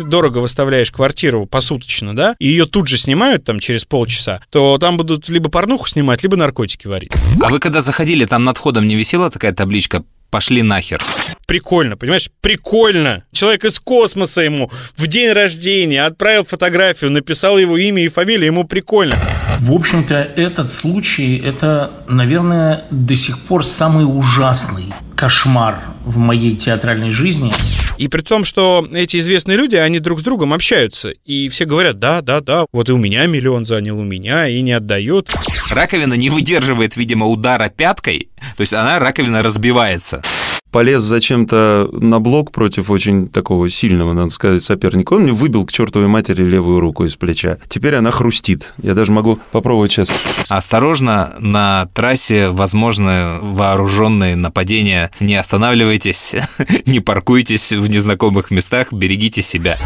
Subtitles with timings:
[0.00, 4.78] ты дорого выставляешь квартиру посуточно, да, и ее тут же снимают там через полчаса, то
[4.78, 7.12] там будут либо порнуху снимать, либо наркотики варить.
[7.42, 11.02] А вы когда заходили, там над входом не висела такая табличка «Пошли нахер»?
[11.46, 12.30] Прикольно, понимаешь?
[12.40, 13.24] Прикольно.
[13.32, 18.64] Человек из космоса ему в день рождения отправил фотографию, написал его имя и фамилию, ему
[18.64, 19.16] прикольно.
[19.60, 27.10] В общем-то, этот случай– это, наверное, до сих пор самый ужасный кошмар в моей театральной
[27.10, 27.52] жизни.
[27.98, 31.10] И при том, что эти известные люди, они друг с другом общаются.
[31.26, 34.62] И все говорят, да, да, да, вот и у меня миллион занял, у меня, и
[34.62, 35.30] не отдают.
[35.70, 40.22] Раковина не выдерживает, видимо, удара пяткой, то есть она, раковина, разбивается
[40.70, 45.14] полез зачем-то на блок против очень такого сильного, надо сказать, соперника.
[45.14, 47.58] Он мне выбил к чертовой матери левую руку из плеча.
[47.68, 48.72] Теперь она хрустит.
[48.82, 50.10] Я даже могу попробовать сейчас.
[50.48, 55.10] Осторожно, на трассе возможны вооруженные нападения.
[55.20, 56.36] Не останавливайтесь,
[56.86, 59.78] не паркуйтесь в незнакомых местах, берегите себя.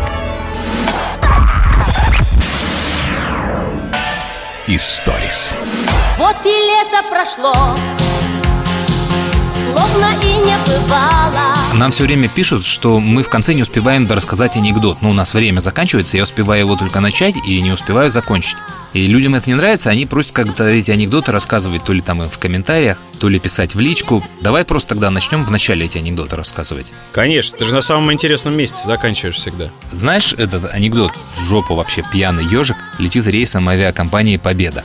[4.66, 5.56] Историс.
[6.16, 7.76] Вот и лето прошло,
[9.74, 11.54] словно и не бывало.
[11.74, 15.02] Нам все время пишут, что мы в конце не успеваем рассказать анекдот.
[15.02, 18.56] Но у нас время заканчивается, я успеваю его только начать и не успеваю закончить.
[18.92, 22.38] И людям это не нравится, они просят как-то эти анекдоты рассказывать то ли там в
[22.38, 24.24] комментариях, то ли писать в личку.
[24.40, 26.92] Давай просто тогда начнем в начале эти анекдоты рассказывать.
[27.10, 29.70] Конечно, ты же на самом интересном месте заканчиваешь всегда.
[29.90, 34.84] Знаешь этот анекдот в жопу вообще пьяный ежик летит рейсом авиакомпании «Победа».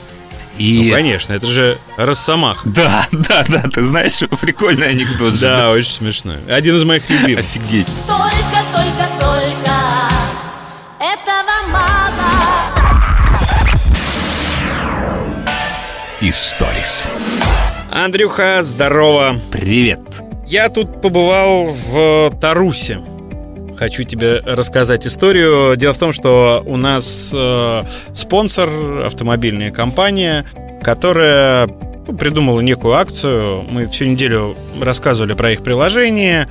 [0.59, 0.87] И...
[0.89, 2.61] Ну, конечно, это же Росомах.
[2.65, 5.47] Да, да, да, ты знаешь, прикольный анекдот же.
[5.47, 6.37] Да, очень смешной.
[6.49, 7.39] Один из моих любимых.
[7.39, 7.87] Офигеть.
[8.05, 9.71] Только, только, только
[10.99, 12.13] этого мало.
[16.19, 17.09] Историс.
[17.89, 19.39] Андрюха, здорово.
[19.51, 20.01] Привет.
[20.45, 22.99] Я тут побывал в Тарусе
[23.79, 25.77] хочу тебе рассказать историю.
[25.77, 28.69] Дело в том, что у нас э, спонсор,
[29.05, 30.45] автомобильная компания,
[30.83, 31.67] которая
[32.05, 33.63] ну, придумала некую акцию.
[33.71, 36.49] Мы всю неделю рассказывали про их приложение.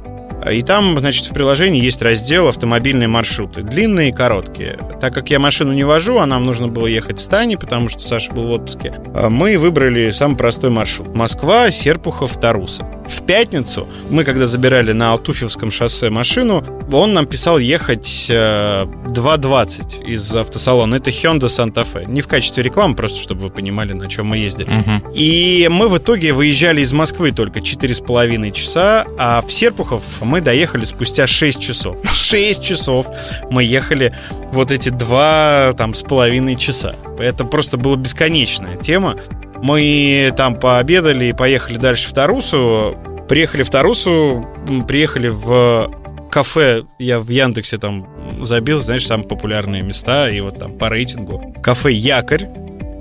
[0.51, 3.63] И там, значит, в приложении есть раздел «Автомобильные маршруты».
[3.63, 4.79] Длинные и короткие.
[5.01, 8.01] Так как я машину не вожу, а нам нужно было ехать с Таней, потому что
[8.01, 11.15] Саша был в отпуске, а мы выбрали самый простой маршрут.
[11.15, 12.87] Москва, Серпухов, Таруса.
[13.09, 20.05] В пятницу мы, когда забирали на Алтуфьевском шоссе машину, он нам писал ехать э, 2.20
[20.05, 20.97] из автосалона.
[20.97, 22.05] Это Hyundai Santa Fe.
[22.07, 24.71] Не в качестве рекламы, просто чтобы вы понимали, на чем мы ездили.
[24.71, 25.13] Угу.
[25.15, 30.85] И мы в итоге выезжали из Москвы только 4,5 часа, а в Серпухов мы доехали
[30.85, 31.97] спустя 6 часов.
[32.13, 33.07] 6 часов
[33.51, 34.15] мы ехали
[34.53, 36.95] вот эти два там с половиной часа.
[37.19, 39.17] Это просто была бесконечная тема.
[39.63, 42.97] Мы там пообедали и поехали дальше в Тарусу.
[43.29, 44.47] Приехали в Тарусу,
[44.87, 45.91] приехали в
[46.31, 48.07] кафе, я в Яндексе там
[48.43, 51.55] забил, знаешь, самые популярные места, и вот там по рейтингу.
[51.63, 52.47] Кафе «Якорь».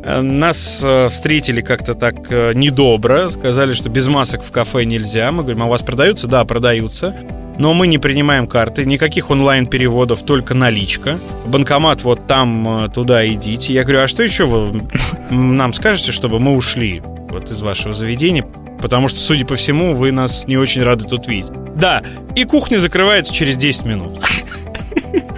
[0.05, 5.29] Нас э, встретили как-то так э, недобро, сказали, что без масок в кафе нельзя.
[5.33, 6.27] Мы говорим, а у вас продаются?
[6.27, 7.13] Да, продаются.
[7.57, 11.19] Но мы не принимаем карты, никаких онлайн-переводов, только наличка.
[11.45, 13.73] Банкомат вот там, э, туда идите.
[13.73, 14.83] Я говорю, а что еще вы
[15.29, 18.45] нам скажете, чтобы мы ушли вот из вашего заведения?
[18.81, 21.51] Потому что, судя по всему, вы нас не очень рады тут видеть.
[21.75, 22.03] Да,
[22.35, 24.19] и кухня закрывается через 10 минут.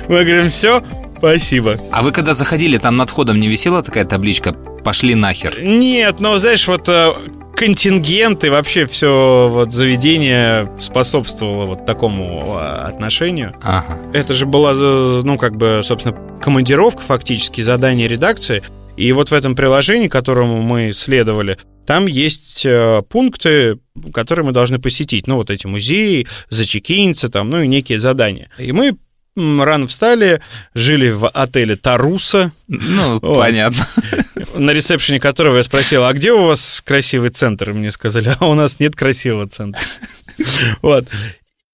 [0.09, 0.84] Мы говорим, все,
[1.18, 1.79] спасибо.
[1.91, 4.53] А вы когда заходили, там над входом не висела такая табличка
[4.84, 5.62] «Пошли нахер»?
[5.62, 7.13] Нет, но, знаешь, вот э,
[7.59, 13.53] контингент и вообще все вот заведение способствовало вот такому э, отношению.
[13.62, 14.00] Ага.
[14.14, 18.64] Это же была, ну, как бы, собственно, командировка фактически, задание редакции.
[18.96, 23.78] И вот в этом приложении, которому мы следовали, там есть э, пункты,
[24.14, 25.28] которые мы должны посетить.
[25.28, 28.50] Ну, вот эти музеи, зачекиниться там, ну и некие задания.
[28.58, 28.96] И мы
[29.62, 30.42] рано встали,
[30.74, 32.52] жили в отеле Таруса.
[32.68, 33.38] Ну, вот.
[33.38, 33.88] понятно.
[34.56, 37.72] На ресепшене которого я спросил, а где у вас красивый центр?
[37.72, 39.82] И мне сказали, а у нас нет красивого центра.
[40.82, 41.08] Вот.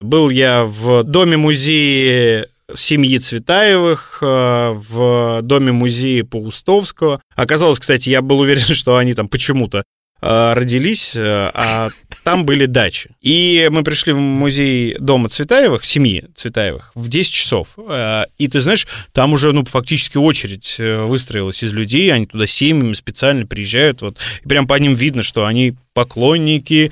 [0.02, 7.22] Был я в доме-музее семьи Цветаевых, э, в доме-музее Паустовского.
[7.35, 9.84] Оказалось, кстати, я был уверен, что они там почему-то
[10.25, 11.89] родились, э, а
[12.23, 13.11] там были дачи.
[13.22, 17.69] И мы пришли в музей дома Цветаевых, семьи Цветаевых, в 10 часов.
[17.77, 22.93] Э, и ты знаешь, там уже, ну, фактически очередь выстроилась из людей, они туда семьями
[22.93, 26.91] специально приезжают, вот, и прям по ним видно, что они поклонники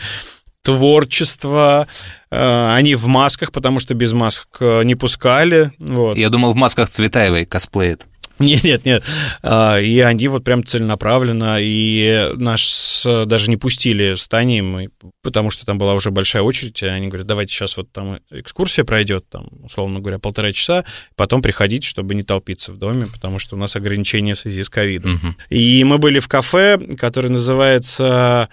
[0.61, 1.87] творчества,
[2.29, 5.71] они в масках, потому что без масок не пускали.
[5.79, 6.17] Вот.
[6.17, 8.05] Я думал, в масках Цветаевой косплеит.
[8.39, 9.03] Нет, нет, нет.
[9.41, 14.89] А, И они вот прям целенаправленно, и наш с- даже не пустили с Таней,
[15.21, 18.83] потому что там была уже большая очередь, и они говорят, давайте сейчас вот там экскурсия
[18.83, 20.83] пройдет, там, условно говоря, полтора часа,
[21.15, 24.69] потом приходите, чтобы не толпиться в доме, потому что у нас ограничения в связи с
[24.69, 25.13] ковидом.
[25.13, 25.37] Мгм.
[25.49, 28.49] И мы были в кафе, которое называется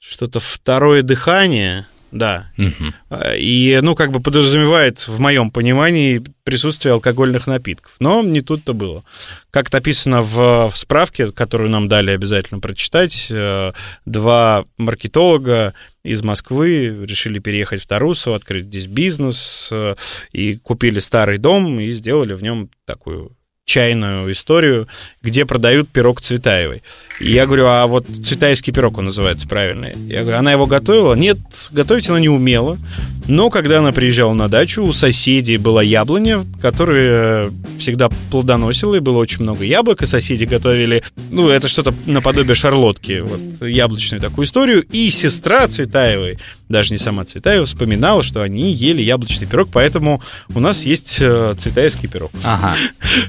[0.00, 2.94] что-то «Второе дыхание», да, Мгм.
[3.36, 7.96] и, ну, как бы подразумевает, в моем понимании, присутствие алкогольных напитков.
[7.98, 9.02] Но не тут-то было.
[9.50, 13.72] Как написано в справке, которую нам дали обязательно прочитать, э,
[14.04, 15.74] два маркетолога
[16.04, 19.96] из Москвы решили переехать в Тарусу, открыть здесь бизнес, э,
[20.32, 23.32] и купили старый дом и сделали в нем такую
[23.74, 24.86] чайную историю,
[25.20, 26.82] где продают пирог Цветаевой.
[27.18, 29.92] И я говорю, а вот цветаевский пирог он называется правильно.
[30.06, 31.14] Я говорю, она его готовила?
[31.14, 31.38] Нет,
[31.72, 32.78] готовить она не умела.
[33.26, 39.18] Но когда она приезжала на дачу, у соседей была яблоня, которая всегда плодоносила, и было
[39.18, 44.84] очень много яблок, и соседи готовили, ну, это что-то наподобие шарлотки, вот, яблочную такую историю.
[44.92, 46.38] И сестра Цветаевой,
[46.68, 50.22] даже не сама Цветаева, вспоминала, что они ели яблочный пирог, поэтому
[50.54, 52.30] у нас есть э, цветаевский пирог.
[52.42, 52.74] Ага.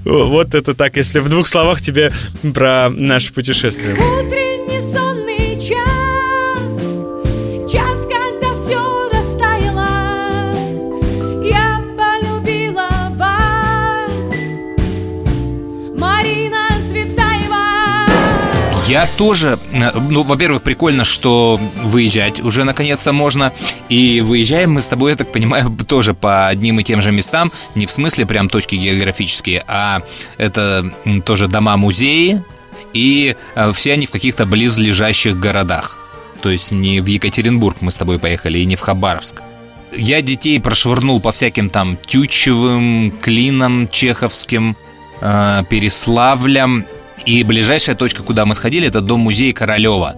[0.05, 2.11] Вот это так, если в двух словах тебе
[2.53, 3.95] про наше путешествие.
[18.95, 23.51] Я тоже, э, ну, во-первых, прикольно, что выезжать уже наконец-то можно.
[23.89, 27.51] И выезжаем мы с тобой, я так понимаю, тоже по одним и тем же местам.
[27.75, 30.01] Не в смысле прям точки географические, а
[30.37, 30.93] это
[31.25, 32.41] тоже дома-музеи.
[32.93, 35.97] И э, все они в каких-то близлежащих городах.
[36.41, 39.41] То есть не в Екатеринбург мы с тобой поехали и не в Хабаровск.
[39.93, 44.77] Я детей прошвырнул по всяким там Тютчевым, Клинам, Чеховским,
[45.19, 46.85] э, Переславлям.
[47.25, 50.15] И ближайшая точка, куда мы сходили, это дом-музей Королева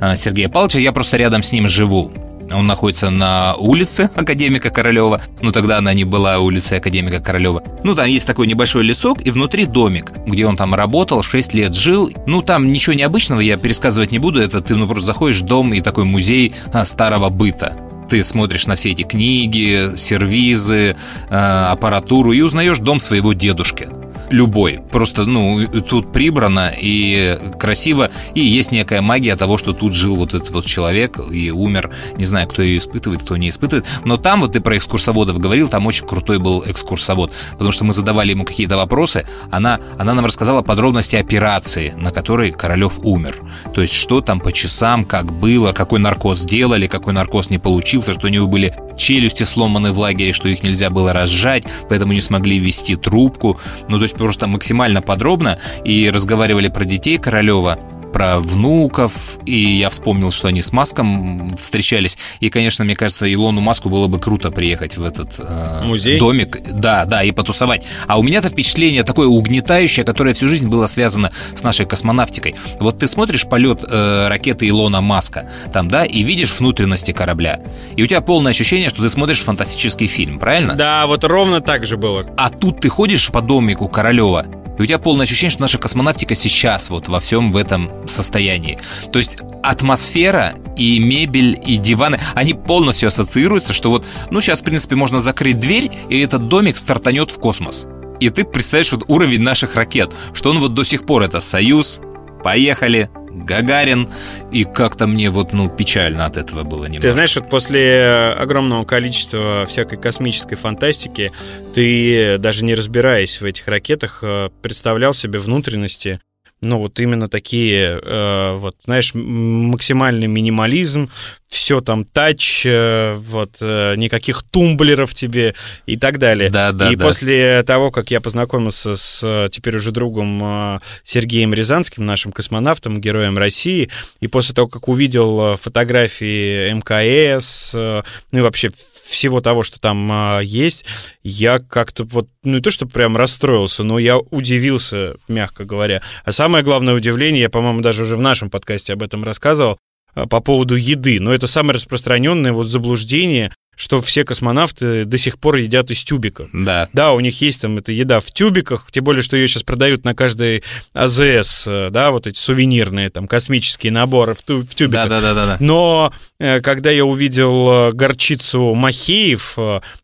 [0.00, 0.80] э, Сергея Павловича.
[0.80, 2.10] Я просто рядом с ним живу.
[2.52, 5.20] Он находится на улице Академика Королева.
[5.40, 7.62] Ну, тогда она не была улицей Академика Королева.
[7.84, 11.74] Ну, там есть такой небольшой лесок, и внутри домик, где он там работал, 6 лет
[11.74, 12.10] жил.
[12.26, 14.40] Ну, там ничего необычного, я пересказывать не буду.
[14.40, 17.76] Это ты, ну, просто заходишь в дом и такой музей а, старого быта.
[18.08, 20.96] Ты смотришь на все эти книги, сервизы,
[21.28, 23.86] э, аппаратуру и узнаешь дом своего дедушки.
[24.30, 24.80] Любой.
[24.90, 30.34] Просто, ну, тут прибрано и красиво, и есть некая магия того, что тут жил вот
[30.34, 31.90] этот вот человек и умер.
[32.16, 33.86] Не знаю, кто ее испытывает, кто не испытывает.
[34.04, 37.92] Но там, вот ты про экскурсоводов говорил, там очень крутой был экскурсовод, потому что мы
[37.92, 43.36] задавали ему какие-то вопросы, она, она нам рассказала подробности операции, на которой Королев умер.
[43.74, 48.12] То есть, что там по часам, как было, какой наркоз сделали, какой наркоз не получился,
[48.12, 52.20] что у него были челюсти сломаны в лагере, что их нельзя было разжать, поэтому не
[52.20, 53.58] смогли ввести трубку.
[53.88, 55.58] Ну, то есть просто максимально подробно.
[55.84, 57.78] И разговаривали про детей Королева,
[58.12, 62.18] про внуков, и я вспомнил, что они с Маском встречались.
[62.40, 66.18] И, конечно, мне кажется, Илону Маску было бы круто приехать в этот э, Музей?
[66.18, 66.60] домик.
[66.72, 67.84] Да, да, и потусовать.
[68.06, 72.54] А у меня-то впечатление такое угнетающее, которое всю жизнь было связано с нашей космонавтикой.
[72.80, 77.60] Вот ты смотришь полет э, ракеты Илона Маска, там, да, и видишь внутренности корабля.
[77.96, 80.74] И у тебя полное ощущение, что ты смотришь фантастический фильм, правильно?
[80.74, 82.26] Да, вот ровно так же было.
[82.36, 84.46] А тут ты ходишь по домику Королева,
[84.78, 88.78] и у тебя полное ощущение, что наша космонавтика сейчас вот во всем в этом состоянии.
[89.12, 94.64] То есть атмосфера и мебель, и диваны, они полностью ассоциируются, что вот, ну, сейчас, в
[94.64, 97.88] принципе, можно закрыть дверь, и этот домик стартанет в космос.
[98.20, 102.00] И ты представляешь вот уровень наших ракет, что он вот до сих пор это «Союз»,
[102.42, 104.08] «Поехали», Гагарин,
[104.52, 107.02] и как-то мне вот, ну, печально от этого было немного.
[107.02, 111.32] Ты знаешь, вот после огромного количества всякой космической фантастики,
[111.74, 116.20] ты, даже не разбираясь в этих ракетах, э, представлял себе внутренности
[116.60, 121.08] ну, вот именно такие, э, вот, знаешь, максимальный минимализм,
[121.48, 125.54] все там тач, э, вот, э, никаких тумблеров тебе
[125.86, 126.50] и так далее.
[126.50, 127.04] Да, да, и да.
[127.04, 133.38] после того, как я познакомился с теперь уже другом э, Сергеем Рязанским, нашим космонавтом, героем
[133.38, 133.88] России,
[134.20, 138.70] и после того, как увидел э, фотографии МКС, э, ну и вообще
[139.08, 140.84] всего того, что там а, есть,
[141.22, 146.02] я как-то вот, ну не то, что прям расстроился, но я удивился, мягко говоря.
[146.24, 149.78] А самое главное удивление, я, по-моему, даже уже в нашем подкасте об этом рассказывал,
[150.14, 151.18] а, по поводу еды.
[151.20, 156.48] Но это самое распространенное вот заблуждение, что все космонавты до сих пор едят из тюбика.
[156.52, 156.88] Да.
[156.92, 160.04] Да, у них есть там эта еда в тюбиках, тем более, что ее сейчас продают
[160.04, 165.08] на каждой АЗС, э, да, вот эти сувенирные там космические наборы в, в тюбиках.
[165.08, 165.56] Да, да, да, да.
[165.60, 169.56] Но э, когда я увидел э, горчицу Махеев,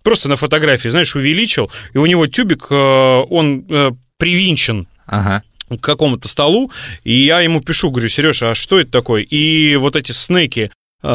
[0.05, 3.65] просто на фотографии, знаешь, увеличил, и у него тюбик, он
[4.19, 5.43] привинчен Ага.
[5.69, 6.71] к какому-то столу,
[7.03, 9.23] и я ему пишу, говорю, Сережа, а что это такое?
[9.23, 10.71] И вот эти снеки,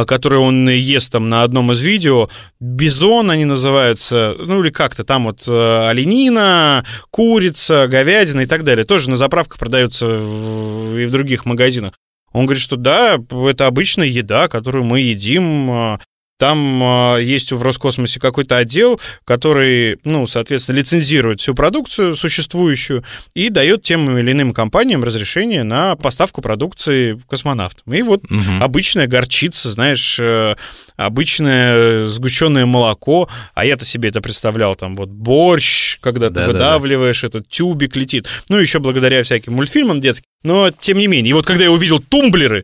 [0.06, 2.30] которые он ест там на одном из видео,
[2.60, 8.86] бизон они называются, ну или как-то там вот э, оленина, курица, говядина и так далее.
[8.86, 11.94] Тоже на заправках продаются в- и в других магазинах.
[12.32, 13.18] Он говорит, что да,
[13.48, 15.98] это обычная еда, которую мы едим.
[16.40, 23.04] Там а, есть в Роскосмосе какой-то отдел, который, ну, соответственно, лицензирует всю продукцию существующую
[23.34, 27.94] и дает тем или иным компаниям разрешение на поставку продукции космонавтам.
[27.94, 28.64] И вот Мгм.
[28.64, 30.56] обычная горчица, знаешь, э,
[30.96, 36.52] обычное сгущенное молоко, а я-то себе это представлял, там вот борщ, когда ты Да-да-да.
[36.54, 38.28] выдавливаешь, этот тюбик летит.
[38.48, 40.26] Ну, еще благодаря всяким мультфильмам детским.
[40.44, 42.64] Но, тем не менее, и вот когда я увидел тумблеры,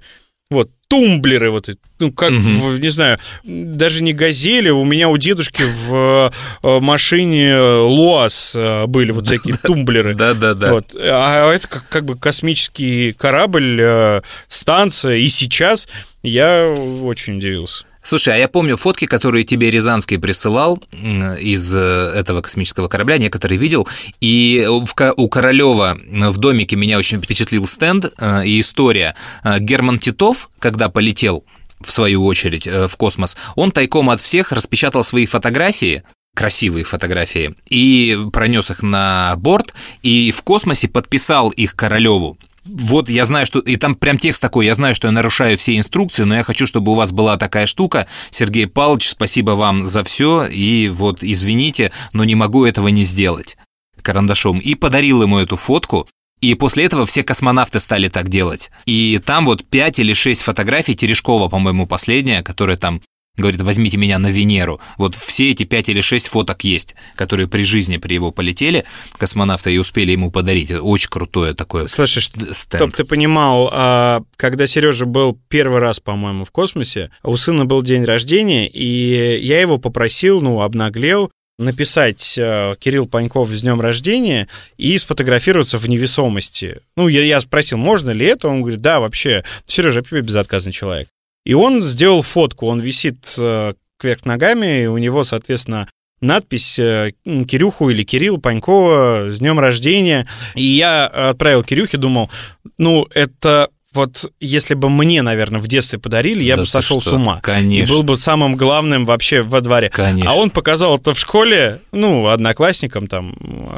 [0.52, 5.18] вот, тумблеры, вот, эти, ну, как, в, не знаю, даже не газели, у меня у
[5.18, 6.32] дедушки в
[6.64, 10.14] э, машине ЛуАЗ э, были вот такие тумблеры.
[10.14, 10.72] Да-да-да.
[10.72, 10.96] Вот.
[10.96, 15.88] А это как, как бы космический корабль, э, станция, и сейчас
[16.22, 16.70] я
[17.02, 17.86] очень удивился.
[18.06, 23.58] Слушай, а я помню фотки, которые тебе Рязанский присылал из э, этого космического корабля, некоторые
[23.58, 23.88] видел,
[24.22, 29.16] и у Королева в домике меня очень впечатлил стенд э, и история.
[29.44, 31.46] Э, Герман Титов, когда полетел
[31.82, 36.04] в свою очередь в космос, он тайком от всех распечатал свои фотографии,
[36.36, 42.38] красивые фотографии, и пронес их на борт, и в космосе подписал их Королеву.
[42.66, 43.60] Вот я знаю, что...
[43.60, 46.66] И там прям текст такой, я знаю, что я нарушаю все инструкции, но я хочу,
[46.66, 48.08] чтобы у вас была такая штука.
[48.32, 53.58] Сергей Павлович, спасибо вам за все, и вот извините, но не могу этого не сделать
[54.02, 54.60] карандашом.
[54.60, 56.08] И подарил ему эту фотку,
[56.40, 58.70] и после этого все космонавты стали так делать.
[58.86, 63.02] И там вот 5 или 6 фотографий, Терешкова, по-моему, последняя, которая там
[63.38, 64.80] говорит, возьмите меня на Венеру.
[64.98, 68.86] Вот все эти 5 или 6 фоток есть, которые при жизни при его полетели,
[69.18, 70.72] космонавты, и успели ему подарить.
[70.72, 72.82] Это Очень крутое такое Слушай, стенд.
[72.82, 77.82] Чтоб ты понимал, а, когда Сережа был первый раз, по-моему, в космосе, у сына был
[77.82, 84.48] день рождения, и я его попросил, ну, обнаглел, написать э, Кирилл Паньков с днем рождения
[84.78, 86.82] и сфотографироваться в невесомости.
[86.98, 88.48] Ну, я, я спросил, можно ли это?
[88.48, 91.08] Он говорит, да, вообще, Сережа вообще безотказный человек.
[91.46, 95.88] И он сделал фотку, он висит э, кверх ногами, и у него, соответственно,
[96.20, 100.28] надпись э, Кирюху или Кирилл Панькова с днем рождения.
[100.56, 102.30] И я отправил Кирюхе, думал,
[102.78, 107.12] ну, это вот если бы мне, наверное, в детстве подарили, я Да бы сошел что?
[107.12, 107.40] с ума.
[107.42, 107.94] Конечно.
[107.94, 109.90] И был бы самым главным вообще во дворе.
[109.90, 110.32] Конечно.
[110.32, 113.36] А он показал это в школе, ну, одноклассникам там,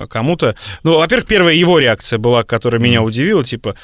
[0.10, 0.56] кому-то.
[0.84, 3.76] Ну, во-первых, первая его реакция была, которая меня удивила, типа,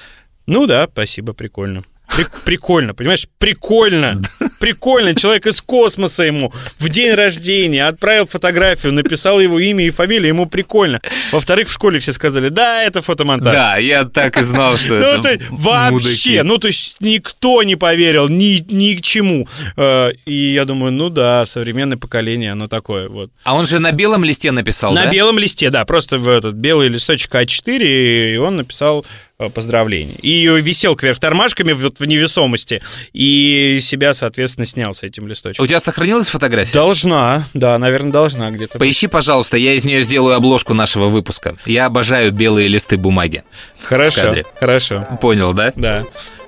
[0.47, 1.83] ну да, спасибо, прикольно.
[2.15, 3.27] При- Прикольно, понимаешь?
[3.39, 4.21] Прикольно.
[4.59, 5.15] Прикольно.
[5.15, 10.45] Человек из космоса ему в день рождения отправил фотографию, написал его имя и фамилию, ему
[10.45, 11.01] прикольно.
[11.31, 13.53] Во-вторых, в школе все сказали, да, это фотомонтаж.
[13.53, 18.29] Да, я так и знал, что Ну, это вообще, ну, то есть никто не поверил
[18.29, 19.47] ни, ни к чему.
[19.77, 23.31] Э, И я думаю, ну да, современное поколение, оно такое вот.
[23.43, 26.89] А он же на белом листе написал, На белом листе, да, просто в этот белый
[26.89, 29.05] листочек А4, и он написал
[29.47, 30.15] э, поздравление.
[30.21, 32.81] И висел кверх тормашками вот в невесомости,
[33.13, 35.63] и себя, соответственно, снял с этим листочком.
[35.63, 36.73] У тебя сохранилась фотография?
[36.73, 38.79] Должна, да, наверное, должна где-то.
[38.79, 41.55] Поищи, пожалуйста, я из нее сделаю обложку нашего выпуска.
[41.65, 43.43] Я обожаю белые листы бумаги.
[43.83, 45.73] Хорошо, хорошо, Понял, да?
[45.75, 46.05] да.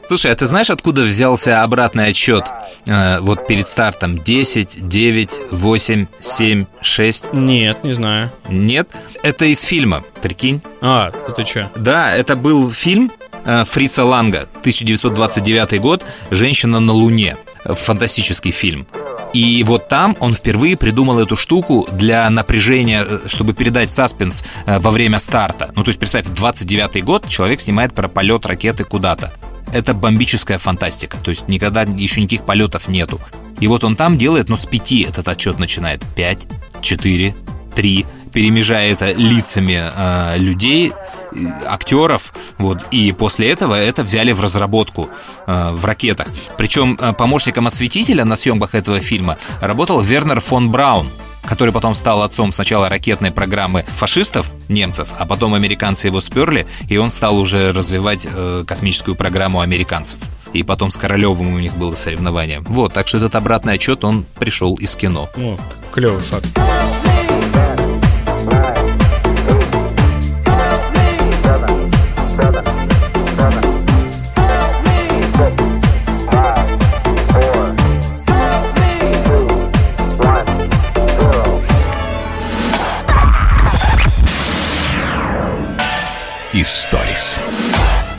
[0.08, 2.46] Слушай, а ты знаешь, откуда взялся обратный отчет?
[2.88, 7.34] Э, вот перед стартом 10, 9, 8, 7, 6.
[7.34, 8.32] Нет, не знаю.
[8.48, 8.88] Нет?
[9.24, 10.62] Это из фильма, прикинь.
[10.82, 11.72] А, ты что?
[11.76, 13.12] Да, это был фильм
[13.46, 17.36] э, Фрица Ланга, 1929 год «Женщина на Луне».
[17.66, 18.86] Фантастический фильм.
[19.34, 24.80] И вот там он впервые придумал эту штуку для напряжения, э, чтобы передать саспенс э,
[24.80, 25.72] во время старта.
[25.76, 29.34] Ну, то есть, представь, 29 год человек снимает про полет ракеты куда-то.
[29.74, 33.20] Это бомбическая фантастика, то есть никогда еще никаких полетов нету.
[33.60, 36.04] И вот он там делает, но с пяти этот отчет начинает.
[36.16, 36.48] Пять,
[36.82, 37.36] четыре,
[37.74, 40.94] три, перемежая это лицами э, людей,
[41.66, 45.10] актеров, вот, и после этого это взяли в разработку
[45.48, 46.28] э, в ракетах.
[46.58, 51.10] Причем э, помощником осветителя на съемках этого фильма работал Вернер фон Браун,
[51.46, 56.98] который потом стал отцом сначала ракетной программы фашистов, немцев, а потом американцы его сперли, и
[56.98, 60.20] он стал уже развивать э, космическую программу американцев.
[60.54, 62.62] И потом с Королевым у них было соревнование.
[62.62, 65.30] Вот, так что этот обратный отчет, он пришел из кино.
[65.36, 65.60] Ну,
[65.92, 66.48] клевый факт.
[86.66, 87.44] Историс.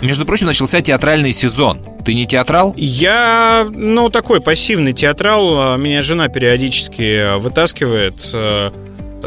[0.02, 1.80] Между прочим, начался театральный сезон.
[2.04, 2.74] Ты не театрал?
[2.76, 5.76] Я, ну, такой пассивный театрал.
[5.78, 8.70] Меня жена периодически вытаскивает э,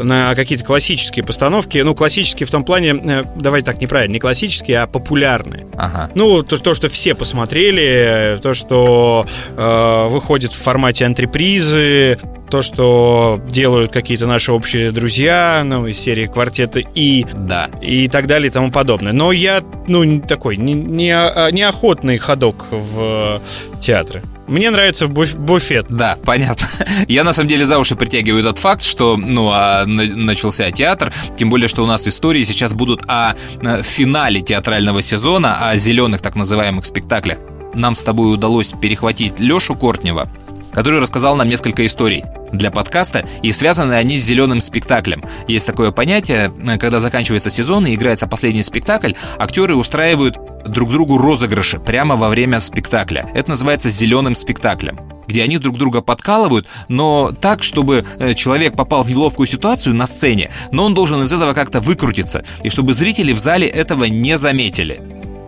[0.02, 1.78] на какие-то классические постановки.
[1.78, 5.66] Ну, классические в том плане, э, давай так неправильно, не классические, а популярные.
[5.76, 6.10] Ага.
[6.14, 9.26] Ну, то, то, что все посмотрели, то, что
[9.56, 12.18] э, выходит в формате антрепризы,
[12.50, 17.68] то, что делают какие-то наши общие друзья, ну, из серии квартета И, Да.
[17.80, 19.12] и так далее и тому подобное.
[19.12, 24.22] Но я, ну, такой, не, не, а- неохотный ходок в э, театры.
[24.50, 25.86] Мне нравится буф- буфет.
[25.88, 26.68] Да, понятно.
[27.08, 31.12] Я на самом деле за уши притягиваю этот факт, что ну, а, на- начался театр,
[31.36, 36.20] тем более, что у нас истории сейчас будут о э, финале театрального сезона, о зеленых
[36.20, 37.38] так называемых спектаклях.
[37.74, 40.28] Нам с тобой удалось перехватить Лешу Кортнева,
[40.72, 45.24] который рассказал нам несколько историй для подкаста, и связаны они с зеленым спектаклем.
[45.48, 50.36] Есть такое понятие, когда заканчивается сезон и играется последний спектакль, актеры устраивают
[50.66, 53.28] друг другу розыгрыши прямо во время спектакля.
[53.34, 54.98] Это называется зеленым спектаклем
[55.30, 60.08] где они друг друга подкалывают, но так, чтобы э, человек попал в неловкую ситуацию на
[60.08, 64.36] сцене, но он должен из этого как-то выкрутиться, и чтобы зрители в зале этого не
[64.36, 65.00] заметили.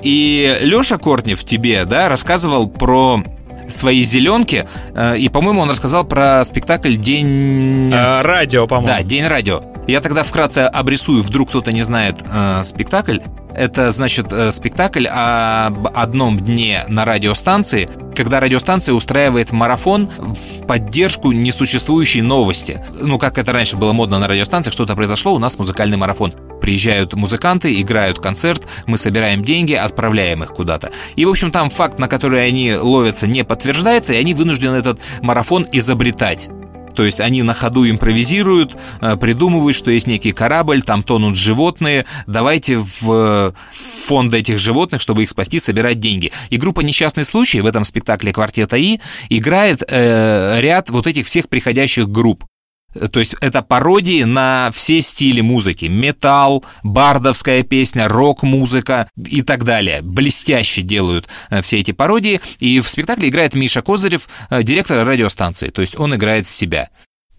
[0.02, 3.25] И Леша Кортнев тебе, да, рассказывал про
[3.69, 8.97] свои зеленки, э, и, по-моему, он рассказал про спектакль «День...» Э, радио, по-моему.
[8.97, 9.62] Да, День радио.
[9.87, 13.19] Я тогда вкратце обрисую, вдруг кто-то не знает э, спектакль.
[13.52, 21.33] Это, значит, э, спектакль об одном дне на радиостанции, когда радиостанция устраивает марафон в поддержку
[21.33, 22.85] несуществующей новости.
[23.00, 26.33] Ну, как это раньше было модно на радиостанциях, что-то произошло, у нас музыкальный марафон.
[26.62, 30.92] Приезжают музыканты, играют концерт, мы собираем деньги, отправляем их куда-то.
[31.16, 35.00] И, в общем, там факт, на который они ловятся, не подтверждается, и они вынуждены этот
[35.21, 36.49] марафон изобретать.
[36.95, 42.07] То есть они на ходу импровизируют, э, придумывают, что есть некий корабль, там тонут животные,
[42.26, 46.31] давайте в фонд этих животных, чтобы их спасти, собирать деньги.
[46.50, 49.00] И группа «Несчастный случай» в этом спектакле «Квартета И»
[49.31, 52.45] играет э, ряд вот этих всех приходящих групп.
[52.94, 55.87] Э, То есть это пародии на все стили музыки.
[55.87, 60.00] Металл, бардовская песня, рок-музыка и так далее.
[60.02, 62.40] Блестяще делают э, все эти пародии.
[62.58, 65.69] И в спектакле играет Миша Козырев, э, директор радиостанции.
[65.69, 66.88] То есть он играет себя.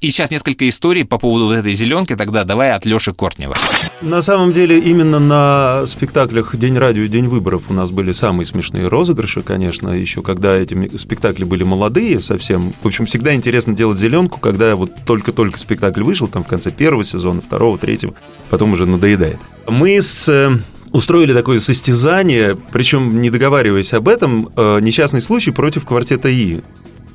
[0.04, 3.56] И сейчас несколько историй по поводу вот этой зеленки, тогда давай от Леши Кортнева.
[4.02, 8.46] На самом деле, именно на спектаклях «День радио» и «День выборов» у нас были самые
[8.46, 12.74] смешные розыгрыши, конечно, еще когда эти спектакли были молодые совсем.
[12.84, 17.06] В общем, всегда интересно делать зеленку, когда вот только-только спектакль вышел, там в конце первого
[17.06, 18.14] сезона, второго, третьего,
[18.50, 19.38] потом уже надоедает.
[19.70, 20.52] Мы с э,
[20.92, 26.60] устроили такое состязание, причем не договариваясь об этом, э, несчастный случай против квартета И.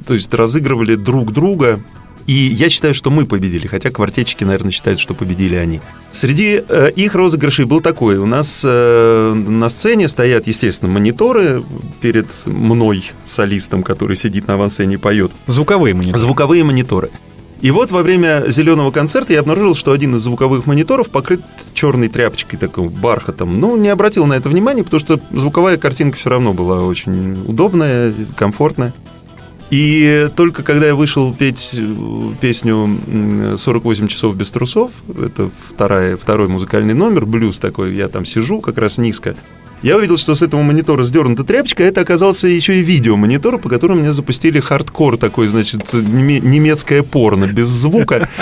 [0.07, 1.81] То есть разыгрывали друг друга,
[2.29, 5.81] и я считаю, что мы победили, хотя квартетчики, наверное, считают, что победили они.
[6.13, 8.19] Среди э, их розыгрышей был такой.
[8.19, 11.65] У нас э, на сцене стоят, естественно, мониторы
[12.03, 15.33] перед мной, солистом, который сидит на авансцене и поет.
[15.47, 16.19] Звуковые мониторы.
[16.19, 17.11] Звуковые мониторы.
[17.63, 21.41] И вот во время зеленого концерта я обнаружил, что один из звуковых мониторов покрыт
[21.73, 23.59] черной тряпочкой, такой бархатом.
[23.59, 28.15] Ну, не обратил на это внимания, потому что звуковая картинка все равно была очень удобная,
[28.37, 28.93] комфортная.
[29.71, 36.17] И только когда я вышел петь э, песню м, «48 часов без трусов», это вторая,
[36.17, 39.37] второй музыкальный номер, блюз такой, я там сижу как раз низко,
[39.83, 43.69] я увидел, что с этого монитора сдернута тряпочка, а это оказался еще и видеомонитор, по
[43.69, 48.29] которому мне запустили хардкор такой, значит, неме- немецкое порно, без звука.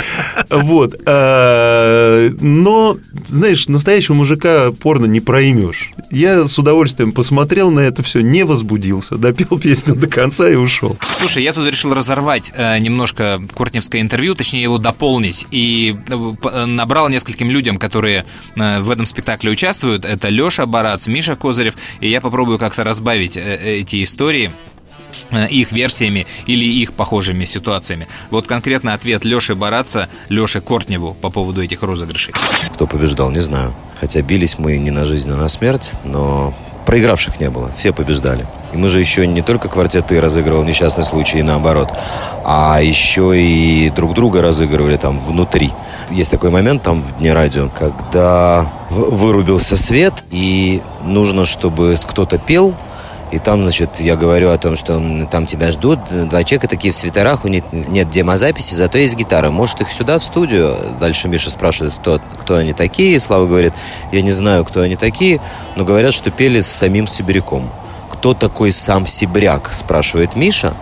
[0.48, 0.94] Вот.
[1.06, 5.90] А, Но, знаешь, настоящего мужика порно не проймешь.
[6.10, 10.96] Я с удовольствием посмотрел на это все, не возбудился, допел песню до конца и ушел.
[11.14, 16.64] Слушай, я тут решил разорвать э, немножко Кортневское интервью, точнее его дополнить, и э, э,
[16.66, 20.04] набрал нескольким людям, которые в этом спектакле участвуют.
[20.04, 24.52] Это Леша Барац, Миша Козырев, и я попробую как-то разбавить э, эти истории
[25.30, 28.06] э, их версиями или их похожими ситуациями.
[28.30, 32.34] Вот конкретно ответ Леши Бараца, Леши Кортневу по поводу этих розыгрышей.
[32.74, 33.74] Кто побеждал, не знаю.
[33.98, 36.54] Хотя бились мы не на жизнь, а на смерть, но
[36.86, 38.46] проигравших не было, все побеждали.
[38.72, 41.92] И мы же еще не только квартеты разыгрывал несчастный случай и наоборот,
[42.44, 45.72] а еще и друг друга разыгрывали там внутри.
[46.10, 52.74] Есть такой момент там в Дне радио, когда вырубился свет, и нужно, чтобы кто-то пел,
[53.36, 54.98] и там, значит, я говорю о том, что
[55.30, 55.98] там тебя ждут.
[56.08, 59.50] Два человека такие в свитерах, у них нет демозаписи, зато есть гитара.
[59.50, 60.74] Может, их сюда, в студию?
[60.98, 63.14] Дальше Миша спрашивает, кто, кто они такие.
[63.14, 63.74] И Слава говорит,
[64.10, 65.38] я не знаю, кто они такие,
[65.76, 67.68] но говорят, что пели с самим Сибиряком.
[68.10, 70.74] Кто такой сам Сибиряк, спрашивает Миша.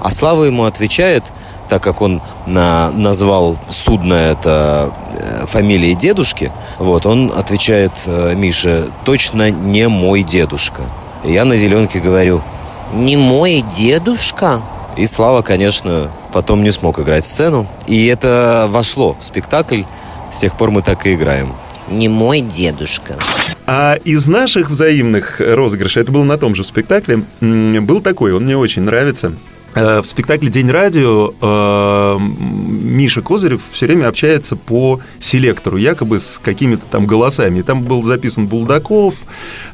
[0.00, 1.22] А Слава ему отвечает,
[1.68, 8.88] так как он на, назвал судно это э, фамилией дедушки, вот, он отвечает э, Мише,
[9.04, 10.82] точно не мой дедушка.
[11.24, 12.42] Я на зеленке говорю,
[12.94, 14.62] не мой дедушка?
[14.96, 17.66] И Слава, конечно, потом не смог играть сцену.
[17.86, 19.82] И это вошло в спектакль.
[20.30, 21.54] С тех пор мы так и играем.
[21.88, 23.16] Не мой дедушка.
[23.66, 28.56] А из наших взаимных розыгрышей, это было на том же спектакле, был такой, он мне
[28.56, 29.32] очень нравится.
[29.74, 36.40] Э, В спектакле «День радио» э, Миша Козырев все время общается по селектору, якобы с
[36.42, 37.60] какими-то там голосами.
[37.60, 39.14] И там был записан Булдаков,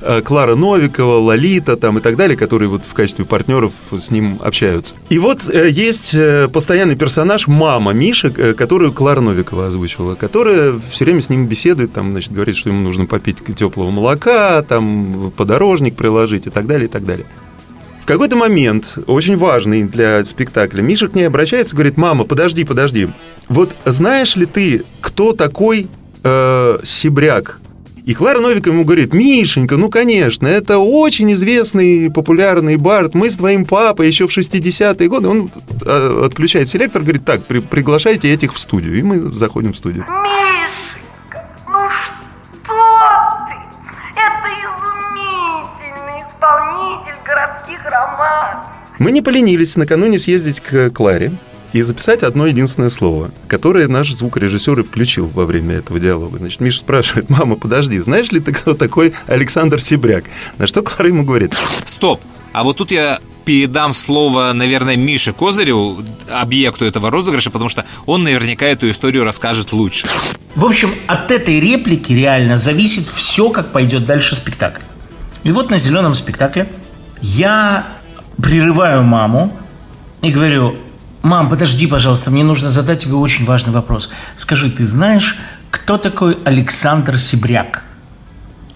[0.03, 4.39] э, Клара Новикова, Лолита там и так далее, которые вот в качестве партнеров с ним
[4.43, 4.95] общаются.
[5.09, 6.17] И вот есть
[6.53, 12.13] постоянный персонаж мама Миши, которую Клара Новикова озвучивала, которая все время с ним беседует, там,
[12.13, 16.91] значит, говорит, что ему нужно попить теплого молока, там, подорожник приложить и так далее, и
[16.91, 17.27] так далее.
[18.07, 22.63] В какой-то момент, очень важный для спектакля, Миша к ней обращается и говорит, мама, подожди,
[22.63, 23.09] подожди.
[23.49, 25.89] Вот знаешь ли ты, кто такой
[26.23, 27.59] э, Сибряк?
[28.05, 33.15] И Клара Новикова ему говорит, Мишенька, ну, конечно, это очень известный популярный бард.
[33.15, 35.27] Мы с твоим папой еще в 60-е годы.
[35.27, 35.51] Он
[35.85, 38.97] э, отключает селектор, говорит, так, при- приглашайте этих в студию.
[38.97, 40.07] И мы заходим в студию.
[48.99, 51.33] Мы не поленились накануне съездить к Кларе
[51.73, 56.39] и записать одно единственное слово, которое наш звукорежиссер и включил во время этого диалога.
[56.39, 60.25] Значит, Миша спрашивает, мама, подожди, знаешь ли ты, кто такой Александр Сибряк?
[60.59, 62.21] На что Клара ему говорит, Стоп!
[62.53, 65.99] А вот тут я передам слово, наверное, Мише Козыреву,
[66.31, 70.09] объекту этого розыгрыша, потому что он наверняка эту историю расскажет лучше.
[70.55, 74.81] В общем, от этой реплики реально зависит все, как пойдет дальше спектакль.
[75.45, 76.73] И вот на зеленом спектакле
[77.21, 77.87] я
[78.43, 79.57] прерываю маму
[80.23, 80.77] и говорю,
[81.23, 84.11] мам, подожди, пожалуйста, мне нужно задать тебе очень важный вопрос.
[84.37, 85.39] Скажи, ты знаешь,
[85.71, 87.85] кто такой Александр Сибряк?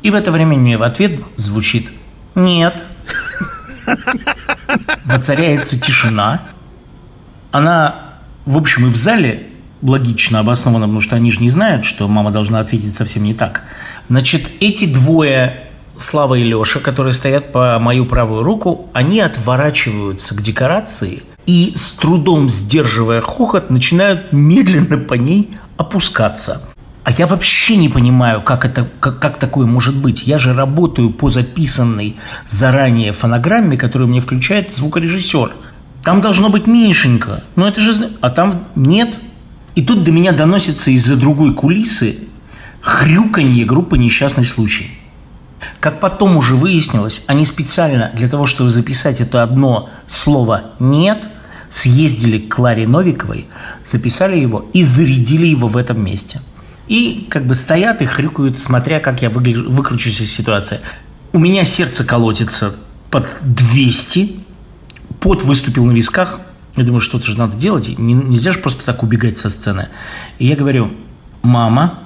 [0.03, 1.90] И в это время мне в ответ звучит
[2.35, 2.87] «Нет».
[5.05, 6.42] Воцаряется тишина.
[7.51, 7.96] Она,
[8.46, 9.49] в общем, и в зале
[9.83, 13.62] логично обоснована, потому что они же не знают, что мама должна ответить совсем не так.
[14.09, 15.70] Значит, эти двое,
[16.01, 21.93] Слава и Леша, которые стоят по мою правую руку, они отворачиваются к декорации и, с
[21.93, 26.63] трудом сдерживая хохот, начинают медленно по ней опускаться.
[27.05, 30.23] А я вообще не понимаю, как, это, как, как такое может быть.
[30.23, 32.17] Я же работаю по записанной
[32.49, 35.53] заранее фонограмме, которую мне включает звукорежиссер.
[36.03, 37.45] Там должно быть Мишенька.
[37.57, 38.09] Ну это же...
[38.23, 39.19] А там нет.
[39.75, 42.21] И тут до меня доносится из-за другой кулисы
[42.81, 45.00] хрюканье группы «Несчастный случай».
[45.81, 51.29] Как потом уже выяснилось, они специально для того, чтобы записать это одно слово «нет»,
[51.70, 53.46] съездили к Кларе Новиковой,
[53.85, 56.40] записали его и зарядили его в этом месте.
[56.88, 60.81] И как бы стоят и хрюкают, смотря как я выгля- выкручусь из ситуации.
[61.33, 62.75] У меня сердце колотится
[63.11, 64.40] под 200,
[65.20, 66.40] пот выступил на висках.
[66.77, 67.96] Я думаю, что-то же надо делать.
[67.99, 69.88] нельзя же просто так убегать со сцены.
[70.40, 70.92] И я говорю,
[71.42, 72.01] мама,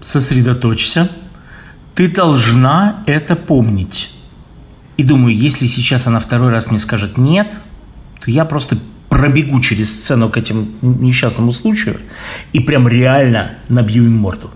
[0.00, 1.10] сосредоточься,
[2.00, 4.10] ты должна это помнить.
[4.96, 7.58] И думаю, если сейчас она второй раз мне скажет нет,
[8.24, 8.78] то я просто
[9.10, 11.98] пробегу через сцену к этому несчастному случаю
[12.54, 14.50] и прям реально набью им морду.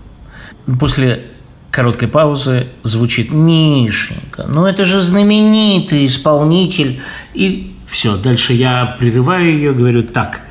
[0.79, 1.21] После
[1.69, 6.99] короткой паузы звучит «Мишенька, ну это же знаменитый исполнитель».
[7.35, 10.41] И все, дальше я прерываю ее, говорю «Так,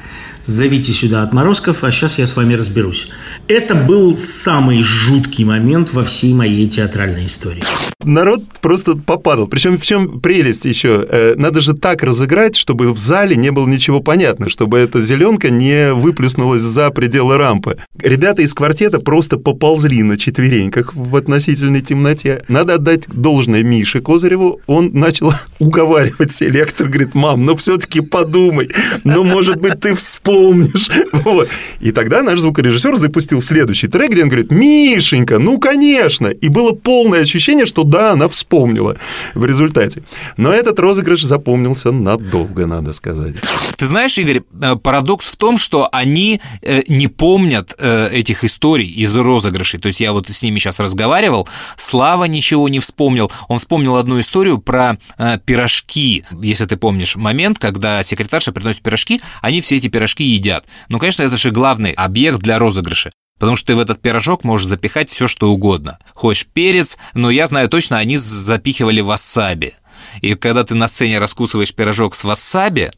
[0.45, 3.09] зовите сюда отморозков, а сейчас я с вами разберусь».
[3.49, 7.65] Это был самый жуткий момент во всей моей театральной истории.
[8.05, 9.47] Народ просто попадал.
[9.47, 11.05] Причем в чем прелесть еще?
[11.09, 15.51] Э, Надо же так разыграть, чтобы в зале не было ничего понятно, чтобы эта зеленка
[15.51, 17.79] не выплюснулась за пределы рампы.
[18.01, 22.43] Ребята из квартета просто поползли на четвереньках в относительной темноте.
[22.49, 24.61] Надо отдать должное Мише Козыреву.
[24.67, 28.69] Он начал уговаривать селектор, говорит, мам, ну все-таки подумай,
[29.05, 30.91] ну, может быть, ты вспомнишь.
[31.25, 31.49] Вот.
[31.81, 36.27] И тогда наш звукорежиссер запустил следующий трек, где он говорит, Мишенька, ну, конечно.
[36.27, 38.97] И было полное ощущение, что да, она вспомнила
[39.35, 40.03] в результате.
[40.37, 43.37] Но этот розыгрыш запомнился надолго, надо сказать.
[43.77, 48.89] Ты знаешь, Игорь, э, парадокс в том, что они э, не помнят э, этих историй
[48.89, 49.79] из розыгрышей.
[49.79, 53.31] То есть я вот с ними сейчас разговаривал, Слава ничего не вспомнил.
[53.49, 54.99] Он вспомнил одну историю про
[55.45, 56.25] пирожки.
[56.43, 60.65] Если ты помнишь момент, когда секретарша приносит пирожки, они все эти пирожки едят.
[60.89, 63.11] Ну, конечно, это же главный объект для розыгрыша.
[63.39, 65.99] Потому что ты в этот пирожок можешь запихать все, что угодно.
[66.15, 69.75] Хочешь перец, но я знаю точно, они запихивали васаби.
[70.21, 72.91] И когда ты на сцене раскусываешь пирожок с васаби,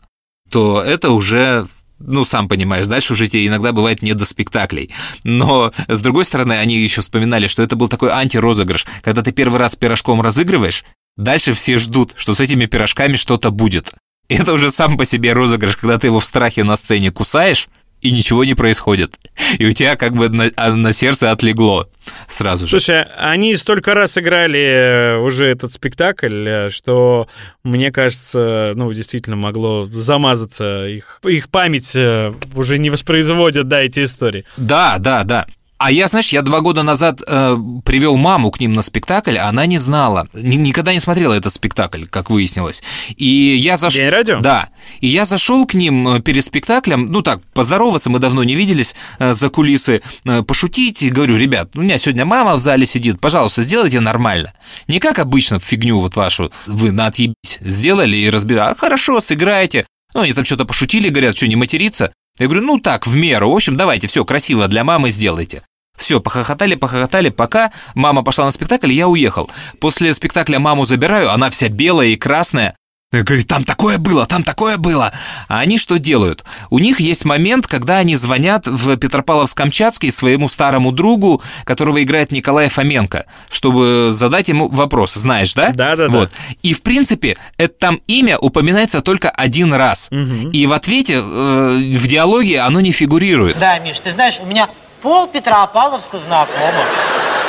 [0.50, 1.66] то это уже
[1.98, 4.90] ну, сам понимаешь, дальше уже тебе иногда бывает не до спектаклей.
[5.24, 8.86] Но, с другой стороны, они еще вспоминали, что это был такой антирозыгрыш.
[9.02, 10.84] Когда ты первый раз пирожком разыгрываешь,
[11.16, 13.94] дальше все ждут, что с этими пирожками что-то будет.
[14.28, 17.68] И это уже сам по себе розыгрыш, когда ты его в страхе на сцене кусаешь,
[18.06, 19.18] и ничего не происходит.
[19.58, 21.88] И у тебя как бы на, на сердце отлегло
[22.28, 22.70] сразу же.
[22.70, 27.28] Слушай, они столько раз играли э, уже этот спектакль, э, что,
[27.64, 30.86] мне кажется, ну, действительно могло замазаться.
[30.86, 34.44] Их, их память э, уже не воспроизводит, да, эти истории.
[34.56, 35.46] Да, да, да.
[35.78, 39.48] А я, знаешь, я два года назад э, привел маму к ним на спектакль, а
[39.48, 42.82] она не знала, ни- никогда не смотрела этот спектакль, как выяснилось.
[43.16, 44.00] И я зашел...
[44.00, 44.40] День радио?
[44.40, 44.70] Да.
[45.00, 48.96] И я зашел к ним э, перед спектаклем, ну так, поздороваться, мы давно не виделись,
[49.18, 51.02] э, за кулисы, э, пошутить.
[51.02, 54.54] И говорю, ребят, у меня сегодня мама в зале сидит, пожалуйста, сделайте нормально.
[54.88, 58.72] Не как обычно фигню вот вашу, вы на отъебись сделали и разбирали.
[58.72, 59.86] А хорошо, сыграйте.
[60.14, 62.10] Ну, они там что-то пошутили, говорят, что не материться.
[62.38, 63.50] Я говорю, ну так, в меру.
[63.50, 65.62] В общем, давайте, все, красиво для мамы сделайте.
[65.96, 69.50] Все, похохотали, похохотали, пока мама пошла на спектакль, я уехал.
[69.80, 72.76] После спектакля маму забираю, она вся белая и красная.
[73.12, 75.12] Я говорю, там такое было, там такое было.
[75.48, 76.44] А они что делают?
[76.70, 82.68] У них есть момент, когда они звонят в Петропавловск-Камчатский своему старому другу, которого играет Николай
[82.68, 85.14] Фоменко, чтобы задать ему вопрос.
[85.14, 85.70] Знаешь, да?
[85.70, 86.08] Да-да-да.
[86.18, 86.32] Вот.
[86.62, 90.10] И, в принципе, это там имя упоминается только один раз.
[90.52, 93.56] И в ответе, э, в диалоге оно не фигурирует.
[93.58, 94.68] Да, Миш, ты знаешь, у меня
[95.00, 96.84] пол Петропавловска знакомо.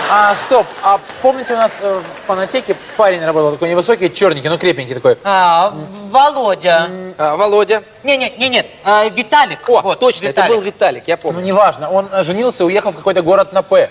[0.10, 4.58] А, стоп, а помните у нас э, в фонотеке парень работал, такой невысокий, черненький, ну
[4.58, 5.18] крепенький такой.
[5.24, 5.74] А,
[6.10, 6.90] Володя.
[7.18, 7.84] А, Володя.
[8.04, 9.68] Не, не, не, нет, а, Виталик.
[9.68, 10.50] О, Вот, точно, Виталик.
[10.50, 11.42] это был Виталик, я Ну, помню.
[11.42, 13.90] неважно, он э, женился и уехал в какой-то город на П.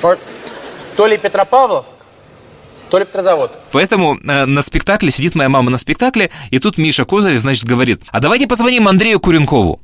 [0.00, 0.18] Вот.
[0.96, 1.94] То ли Петропавловск,
[2.88, 3.58] то ли Петрозаводск.
[3.70, 8.00] Поэтому э, на спектакле сидит моя мама на спектакле, и тут Миша Козырев, значит, говорит,
[8.10, 9.78] а давайте позвоним Андрею Куренкову.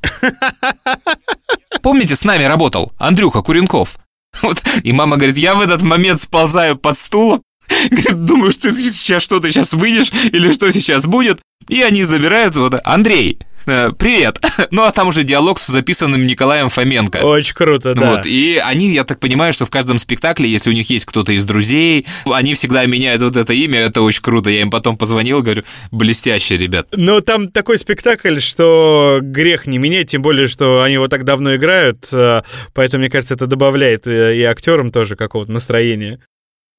[1.82, 3.98] Помните, с нами работал Андрюха Куренков?
[4.42, 4.62] Вот.
[4.82, 7.42] И мама говорит, я в этот момент сползаю под стулом,
[7.90, 11.40] говорит, думаю, что ты сейчас что-то сейчас выйдешь или что сейчас будет.
[11.68, 14.38] И они забирают вот, Андрей, э, привет.
[14.72, 17.18] Ну, а там уже диалог с записанным Николаем Фоменко.
[17.18, 18.10] Очень круто, да.
[18.10, 21.32] Вот, и они, я так понимаю, что в каждом спектакле, если у них есть кто-то
[21.32, 24.50] из друзей, они всегда меняют вот это имя, это очень круто.
[24.50, 26.88] Я им потом позвонил, говорю, блестяще, ребят.
[26.92, 31.56] Но там такой спектакль, что грех не менять, тем более, что они его так давно
[31.56, 32.42] играют, э,
[32.74, 36.20] поэтому, мне кажется, это добавляет э, и актерам тоже какого-то настроения.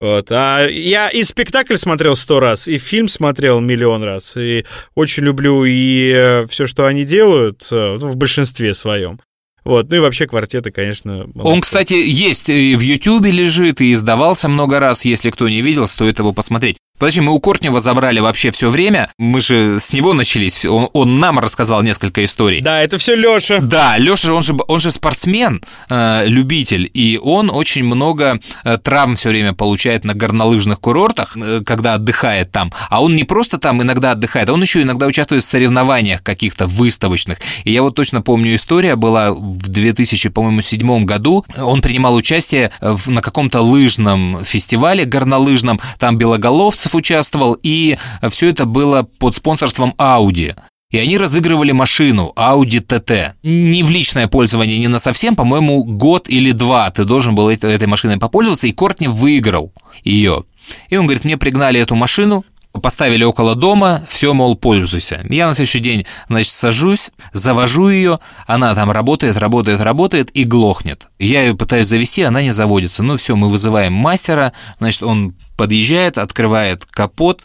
[0.01, 0.31] Вот.
[0.31, 5.63] А я и спектакль смотрел сто раз, и фильм смотрел миллион раз, и очень люблю
[5.63, 9.21] и все, что они делают, э, ну, в большинстве своем.
[9.63, 11.25] Вот, ну и вообще квартеты, конечно.
[11.25, 11.61] Он, молодцы.
[11.61, 15.05] кстати, есть и в Ютьюбе лежит, и издавался много раз.
[15.05, 16.77] Если кто не видел, стоит его посмотреть.
[17.01, 19.09] Подожди, мы у Кортнева забрали вообще все время.
[19.17, 20.65] Мы же с него начались.
[20.65, 22.61] Он, он нам рассказал несколько историй.
[22.61, 23.57] Да, это все Леша.
[23.59, 29.15] Да, Леша, он же, он же спортсмен, э, любитель, и он очень много э, травм
[29.15, 32.71] все время получает на горнолыжных курортах, э, когда отдыхает там.
[32.91, 37.39] А он не просто там иногда отдыхает, он еще иногда участвует в соревнованиях каких-то выставочных.
[37.63, 41.45] И я вот точно помню, история была в 2007 году.
[41.57, 47.97] Он принимал участие в- на каком-то лыжном фестивале горнолыжном, там Белоголовцев участвовал, и
[48.29, 50.55] все это было под спонсорством Audi.
[50.91, 53.33] И они разыгрывали машину Audi TT.
[53.43, 57.87] Не в личное пользование, не на совсем, по-моему, год или два ты должен был этой
[57.87, 59.71] машиной попользоваться, и Кортни выиграл
[60.03, 60.43] ее.
[60.89, 62.43] И он говорит, мне пригнали эту машину,
[62.79, 65.25] поставили около дома, все, мол, пользуйся.
[65.29, 71.07] Я на следующий день, значит, сажусь, завожу ее, она там работает, работает, работает и глохнет.
[71.19, 73.03] Я ее пытаюсь завести, она не заводится.
[73.03, 77.43] Ну все, мы вызываем мастера, значит, он подъезжает, открывает капот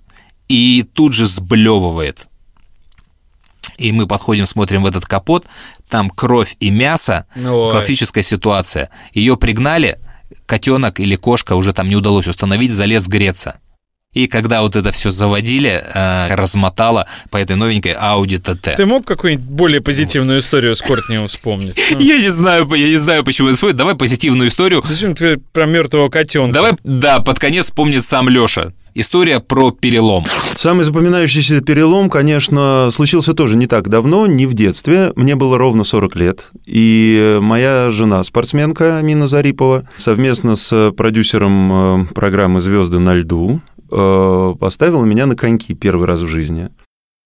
[0.48, 2.28] и тут же сблевывает.
[3.78, 5.44] И мы подходим, смотрим в этот капот,
[5.88, 7.70] там кровь и мясо, Ой.
[7.72, 8.90] классическая ситуация.
[9.12, 9.98] Ее пригнали,
[10.46, 13.60] котенок или кошка уже там не удалось установить, залез греться.
[14.12, 18.76] И когда вот это все заводили, э, размотало по этой новенькой Audi TT.
[18.76, 21.76] Ты мог какую-нибудь более позитивную историю с Кортневым вспомнить?
[21.90, 23.76] Ну, Я не знаю, я не знаю, почему это происходит.
[23.76, 24.82] Давай позитивную историю.
[24.86, 26.54] Зачем ты про мертвого котенка?
[26.54, 28.72] Давай, да, под конец вспомнит сам Леша.
[28.98, 30.24] История про перелом.
[30.56, 35.12] Самый запоминающийся перелом, конечно, случился тоже не так давно, не в детстве.
[35.16, 36.46] Мне было ровно 40 лет.
[36.64, 44.54] И моя жена, спортсменка Амина Зарипова, совместно с продюсером э, программы «Звезды на льду» э,
[44.58, 46.70] поставила меня на коньки первый раз в жизни.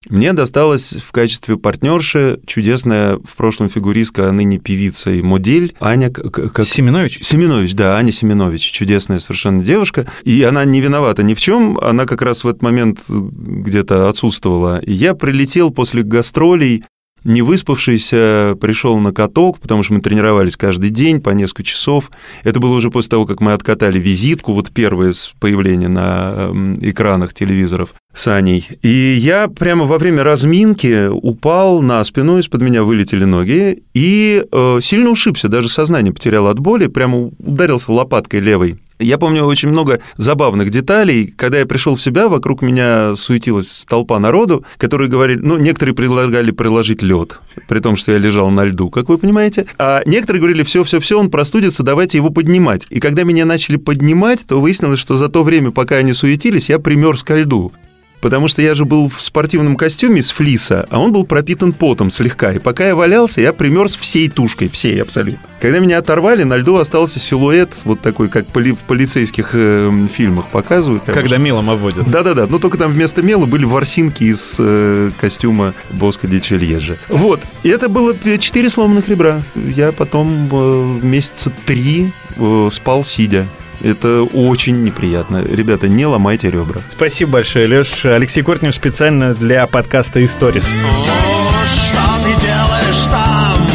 [0.09, 6.09] Мне досталась в качестве партнерши чудесная в прошлом фигуристка, а ныне певица и модель Аня...
[6.11, 6.67] Как...
[6.67, 7.19] Семенович?
[7.23, 10.07] Семенович, да, Аня Семенович, чудесная совершенно девушка.
[10.25, 14.79] И она не виновата ни в чем, она как раз в этот момент где-то отсутствовала.
[14.79, 16.85] И я прилетел после гастролей
[17.25, 22.11] не выспавшийся, пришел на каток, потому что мы тренировались каждый день по несколько часов.
[22.45, 26.75] Это было уже после того, как мы откатали визитку, вот первое с появления на эм,
[26.81, 28.69] экранах телевизоров с Аней.
[28.83, 34.79] И я прямо во время разминки упал на спину, из-под меня вылетели ноги, и э,
[34.83, 38.79] сильно ушибся, даже сознание потерял от боли, прямо ударился лопаткой левой.
[39.01, 41.33] Я помню очень много забавных деталей.
[41.35, 46.51] Когда я пришел в себя, вокруг меня суетилась толпа народу, которые говорили, ну, некоторые предлагали
[46.51, 49.65] приложить лед, при том, что я лежал на льду, как вы понимаете.
[49.79, 52.87] А некоторые говорили, все-все-все, он простудится, давайте его поднимать.
[52.91, 56.79] И когда меня начали поднимать, то выяснилось, что за то время, пока они суетились, я
[56.79, 57.73] примерз ко льду.
[58.21, 62.11] Потому что я же был в спортивном костюме из флиса, а он был пропитан потом
[62.11, 62.53] слегка.
[62.53, 65.41] И пока я валялся, я примерз всей тушкой, всей абсолютно.
[65.61, 70.47] Когда меня оторвали, на льду остался силуэт, вот такой, как поли- в полицейских э, фильмах
[70.49, 71.05] показывают.
[71.05, 72.11] Прям Когда мелом обводят.
[72.11, 76.97] да-да-да, но только там вместо мела были ворсинки из э, костюма Боска Дичельежа.
[77.09, 79.43] Вот, и это было четыре сломанных ребра.
[79.55, 83.47] Я потом э, месяца три э, спал сидя.
[83.83, 85.43] Это очень неприятно.
[85.43, 86.81] Ребята, не ломайте ребра.
[86.91, 88.05] Спасибо большое, Леш.
[88.05, 90.65] Алексей Кортнев специально для подкаста «Историс».
[90.65, 93.69] Что ты делаешь там?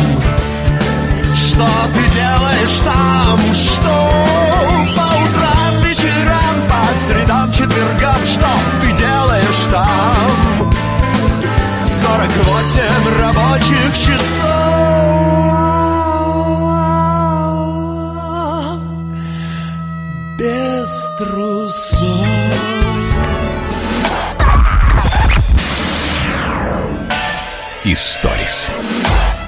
[1.35, 3.39] Что ты делаешь там?
[3.53, 4.11] Что
[4.95, 8.25] по утрам, вечерам, по средам, четвергам?
[8.25, 8.49] Что
[8.81, 10.71] ты делаешь там?
[11.83, 14.54] 48 рабочих часов
[27.95, 28.73] Историс.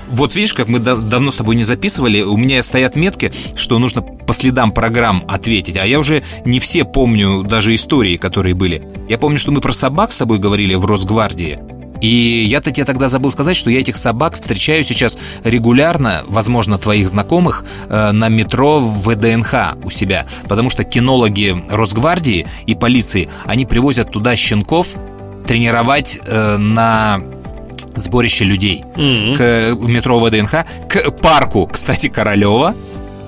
[0.07, 3.77] Вот видишь, как мы дав- давно с тобой не записывали, у меня стоят метки, что
[3.77, 8.87] нужно по следам программ ответить, а я уже не все помню даже истории, которые были.
[9.09, 11.59] Я помню, что мы про собак с тобой говорили в Росгвардии,
[11.99, 17.09] и я-то тебе тогда забыл сказать, что я этих собак встречаю сейчас регулярно, возможно, твоих
[17.09, 20.25] знакомых, э, на метро в ВДНХ у себя.
[20.47, 24.95] Потому что кинологи Росгвардии и полиции, они привозят туда щенков
[25.45, 27.19] тренировать э, на
[28.07, 32.73] сборище людей к метро ВДНХ, к парку, кстати, Королева,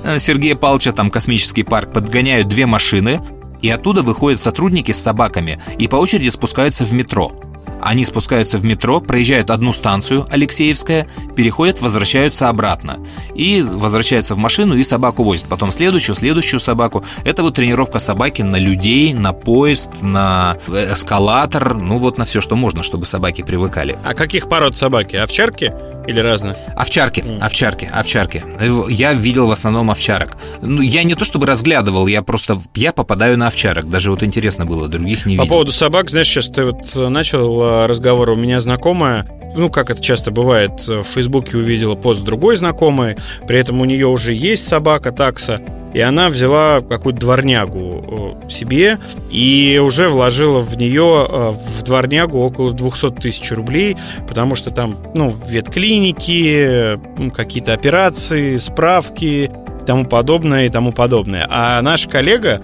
[0.03, 3.21] э, Сергея Павловича, там космический парк, подгоняют две машины,
[3.61, 7.33] и оттуда выходят сотрудники с собаками и по очереди спускаются в метро.
[7.81, 12.97] Они спускаются в метро, проезжают одну станцию, Алексеевская, переходят, возвращаются обратно.
[13.35, 15.47] И возвращаются в машину и собаку возят.
[15.47, 17.03] Потом следующую, следующую собаку.
[17.23, 22.55] Это вот тренировка собаки на людей, на поезд, на эскалатор, ну вот на все, что
[22.55, 23.97] можно, чтобы собаки привыкали.
[24.05, 25.15] А каких пород собаки?
[25.15, 25.73] Овчарки
[26.07, 26.55] или разные?
[26.75, 28.43] Овчарки, овчарки, овчарки.
[28.89, 30.35] Я видел в основном овчарок.
[30.61, 33.89] Ну, я не то чтобы разглядывал, я просто я попадаю на овчарок.
[33.89, 35.53] Даже вот интересно было, других не По видел.
[35.53, 39.89] поводу собак, знаешь, сейчас ты вот э, начал э, разговор, у меня знакомая, ну, как
[39.89, 43.17] это часто бывает, э, в Фейсбуке увидела пост другой знакомой,
[43.47, 45.61] при этом у нее уже есть собака, такса,
[45.93, 48.99] и она взяла какую-то дворнягу э, себе
[49.31, 54.95] и уже вложила в нее, э, в дворнягу, около 200 тысяч рублей, потому что там,
[55.15, 56.97] ну, ветклиники, э,
[57.35, 59.51] какие-то операции, справки,
[59.87, 61.47] тому подобное и тому подобное.
[61.49, 62.61] А наш коллега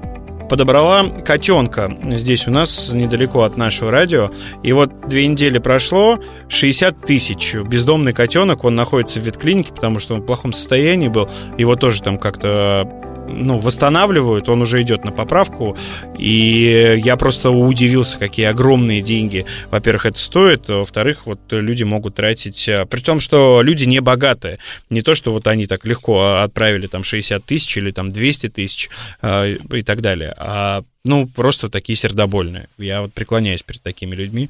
[0.49, 4.29] подобрала котенка здесь у нас недалеко от нашего радио.
[4.63, 7.55] И вот две недели прошло, 60 тысяч.
[7.55, 11.29] Бездомный котенок, он находится в ветклинике, потому что он в плохом состоянии был.
[11.57, 12.89] Его тоже там как-то
[13.27, 15.77] ну, восстанавливают, он уже идет на поправку.
[16.17, 22.15] И я просто удивился, какие огромные деньги, во-первых, это стоит, а во-вторых, вот люди могут
[22.15, 24.59] тратить, а, при том, что люди не богатые.
[24.89, 28.89] Не то, что вот они так легко отправили там 60 тысяч или там 200 тысяч
[29.21, 32.67] а, и так далее, а ну, просто такие сердобольные.
[32.79, 34.49] Я вот преклоняюсь перед такими людьми.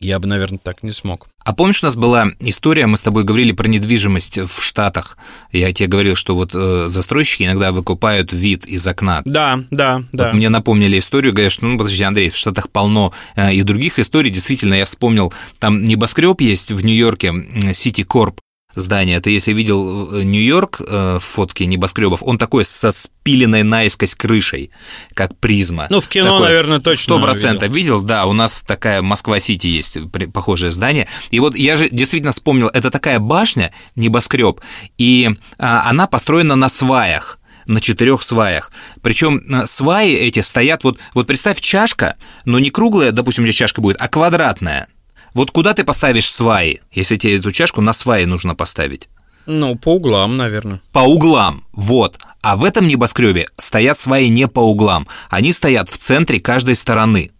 [0.00, 1.28] Я бы, наверное, так не смог.
[1.44, 5.16] А помнишь, у нас была история, мы с тобой говорили про недвижимость в Штатах.
[5.52, 9.22] Я тебе говорил, что вот э, застройщики иногда выкупают вид из окна.
[9.24, 10.24] Да, да, да.
[10.26, 13.98] Вот мне напомнили историю, говорят, что, ну, подожди, Андрей, в Штатах полно э, и других
[13.98, 14.30] историй.
[14.30, 18.38] Действительно, я вспомнил, там небоскреб есть в Нью-Йорке, City Corp
[18.74, 19.20] здание.
[19.20, 24.70] Ты если видел э, Нью-Йорк э, в фотке небоскребов, он такой со спиленной наискось крышей,
[25.14, 25.86] как призма.
[25.90, 29.98] Ну, в кино, Такой, наверное, точно Сто процентов видел, да, у нас такая Москва-Сити есть,
[30.32, 31.08] похожее здание.
[31.30, 34.60] И вот я же действительно вспомнил, это такая башня, небоскреб,
[34.98, 38.70] и а, она построена на сваях на четырех сваях.
[39.02, 43.54] Причем э, сваи эти стоят, вот, вот представь чашка, но не круглая, допустим, у тебя
[43.54, 44.88] чашка будет, а квадратная.
[45.34, 49.08] Вот куда ты поставишь сваи, если тебе эту чашку на сваи нужно поставить?
[49.46, 50.80] Ну, по углам, наверное.
[50.92, 52.16] По углам, вот.
[52.40, 57.30] А в этом небоскребе стоят сваи не по углам, они стоят в центре каждой стороны.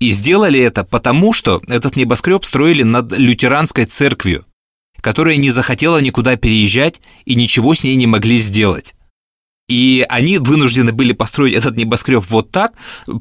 [0.00, 4.44] И сделали это потому, что этот небоскреб строили над лютеранской церковью,
[5.00, 8.94] которая не захотела никуда переезжать и ничего с ней не могли сделать.
[9.68, 12.72] И они вынуждены были построить этот небоскреб вот так,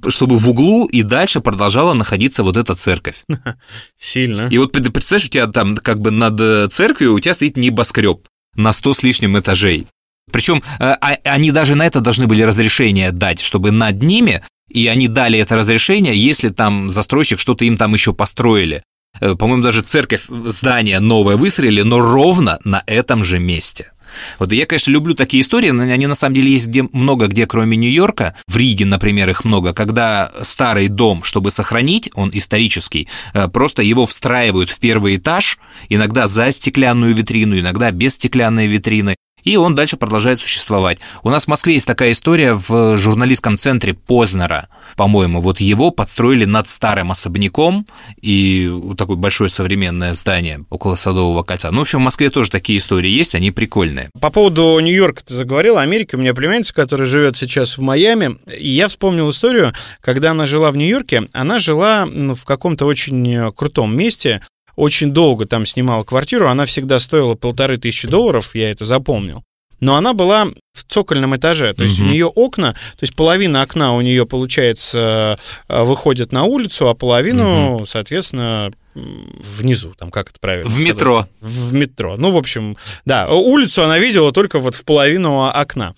[0.10, 3.24] чтобы в углу и дальше продолжала находиться вот эта церковь.
[3.98, 4.48] Сильно.
[4.52, 8.28] И вот представляешь, у тебя там как бы над э, церковью у тебя стоит небоскреб
[8.56, 9.88] на 100 с лишним этажей.
[10.32, 14.86] Причем э, а- они даже на это должны были разрешение дать, чтобы над ними, и
[14.88, 18.84] они дали это разрешение, если там застройщик что-то им там еще построили.
[19.20, 23.92] Э, По-моему, даже церковь, здание новое выстроили, но ровно на этом же месте.
[24.40, 27.46] Вот я, конечно, люблю такие истории, но они на самом деле есть где много где,
[27.46, 28.36] кроме Нью-Йорка.
[28.48, 29.74] В Риге, например, их много.
[29.74, 35.58] Когда старый дом, чтобы сохранить, он исторический, э, просто его встраивают в первый этаж,
[35.90, 39.16] иногда за стеклянную витрину, иногда без стеклянной витрины.
[39.46, 41.00] И он дальше продолжает существовать.
[41.24, 44.68] У нас в Москве есть такая история в журналистском центре Познера,
[44.98, 45.40] по-моему.
[45.40, 47.88] Вот его подстроили над старым особняком
[48.22, 51.72] и такое большое современное здание около Садового кольца.
[51.72, 54.10] Ну, в общем, в Москве тоже такие истории есть, они прикольные.
[54.20, 56.16] По поводу Нью-Йорка ты заговорил, Америки.
[56.16, 60.72] У меня племянница, которая живет сейчас в Майами, и я вспомнил историю, когда она жила
[60.72, 64.42] в Нью-Йорке, она жила ну, в каком-то очень э, крутом месте,
[64.76, 69.44] очень долго там снимала квартиру, она всегда стоила полторы тысячи долларов, я это запомнил.
[69.82, 72.08] Но она была в цокольном этаже, то есть Мгм.
[72.10, 76.94] у нее окна, то есть половина окна у нее, получается, э, выходит на улицу, а
[76.94, 80.70] половину, соответственно, м, внизу, там как это правильно?
[80.70, 80.94] В сказать?
[80.94, 81.28] метро.
[81.42, 82.16] В метро.
[82.18, 85.94] Ну, в общем, да, улицу она видела только вот в половину окна.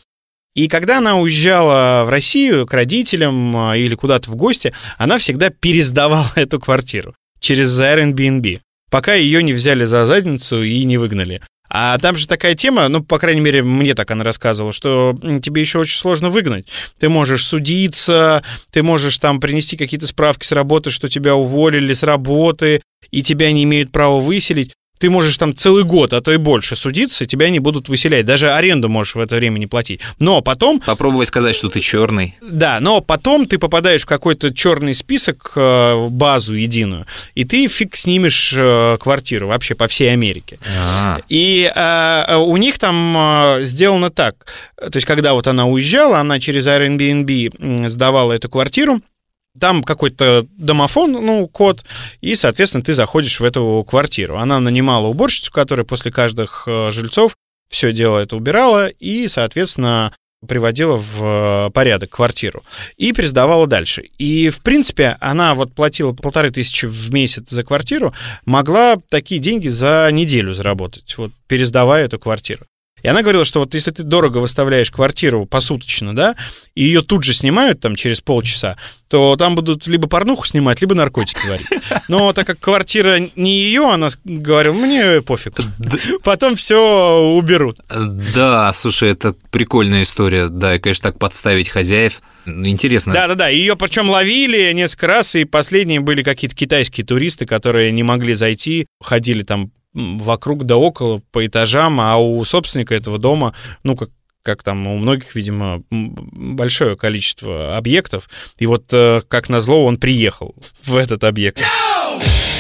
[0.56, 5.52] И когда она уезжала в Россию к родителям а, или куда-то в гости, она всегда
[5.52, 8.60] пересдавала эту квартиру через Airbnb,
[8.90, 11.42] пока ее не взяли за задницу и не выгнали.
[11.70, 15.62] А там же такая тема, ну, по крайней мере, мне так она рассказывала, что тебе
[15.62, 16.70] еще очень сложно выгнать.
[16.98, 22.04] Ты можешь судиться, ты можешь там принести какие-то справки с работы, что тебя уволили с
[22.04, 22.82] работы,
[23.12, 24.74] и тебя не имеют права выселить.
[25.00, 28.26] Ты можешь там целый год, а то и больше судиться, тебя не будут выселять.
[28.26, 30.02] Даже аренду можешь в это время не платить.
[30.20, 32.36] Но потом Попробуй сказать, что ты черный.
[32.42, 37.96] да, но потом ты попадаешь в какой-то черный список, э, базу единую, и ты фиг
[37.96, 40.60] снимешь э, квартиру вообще по всей Америке.
[40.86, 44.36] А, И э, у них там сделано так.
[44.78, 49.02] То есть, когда вот она уезжала, она через Airbnb сдавала эту квартиру,
[49.60, 51.84] там какой-то домофон, ну, код,
[52.22, 54.38] и, соответственно, ты заходишь в эту квартиру.
[54.38, 57.36] Она нанимала уборщицу, которая после каждых э, жильцов
[57.70, 60.14] все дело это убирала и, соответственно,
[60.48, 62.64] приводила в э, порядок квартиру
[62.98, 64.04] и пересдавала дальше.
[64.18, 68.14] И, в принципе, она вот платила полторы тысячи в месяц за квартиру,
[68.46, 72.66] могла такие деньги за неделю заработать, вот пересдавая эту квартиру.
[73.08, 76.36] И она говорила, что вот если ты дорого выставляешь квартиру посуточно, да,
[76.76, 78.76] и ее тут же снимают там через полчаса,
[79.08, 81.70] то там будут либо порнуху снимать, либо наркотики варить.
[82.10, 85.54] Но так как квартира не ее, она говорила, мне пофиг.
[86.26, 87.80] Потом все уберут.
[88.36, 90.50] Да, слушай, это прикольная история.
[90.50, 92.22] Да, и, конечно, так подставить хозяев.
[92.46, 93.14] Интересно.
[93.14, 98.34] Да-да-да, ее причем ловили несколько раз, и последние были какие-то китайские туристы, которые не могли
[98.34, 104.10] зайти, ходили там вокруг да около по этажам, а у собственника этого дома, ну, как
[104.44, 108.30] как там у многих, видимо, большое количество объектов.
[108.60, 111.60] И вот, э, как назло, он приехал в этот объект.
[111.60, 112.57] Sleep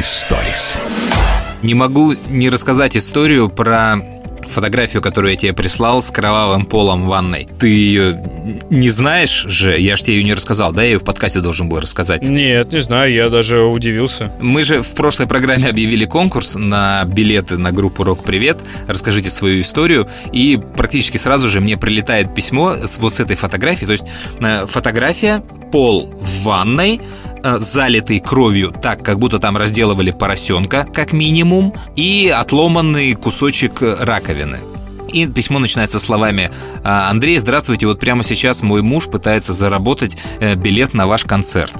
[0.00, 0.80] Историс.
[1.60, 3.98] Не могу не рассказать историю про
[4.48, 7.46] фотографию, которую я тебе прислал с кровавым полом в ванной.
[7.58, 8.24] Ты ее
[8.70, 9.78] не знаешь же?
[9.78, 10.82] Я ж тебе ее не рассказал, да?
[10.82, 12.22] Я ее в подкасте должен был рассказать.
[12.22, 14.32] Нет, не знаю, я даже удивился.
[14.40, 18.56] Мы же в прошлой программе объявили конкурс на билеты на группу «Рок Привет».
[18.88, 20.08] Расскажите свою историю.
[20.32, 23.84] И практически сразу же мне прилетает письмо с вот с этой фотографией.
[23.84, 24.04] То есть
[24.40, 27.02] э, фотография, пол в ванной,
[27.42, 33.96] э, залитый кровью так, как будто там разделывали поросенка, как минимум, и отломанный кусочек э,
[34.00, 34.58] раковины.
[35.12, 36.50] И письмо начинается словами
[36.84, 41.72] «А, «Андрей, здравствуйте, вот прямо сейчас мой муж пытается заработать э, билет на ваш концерт».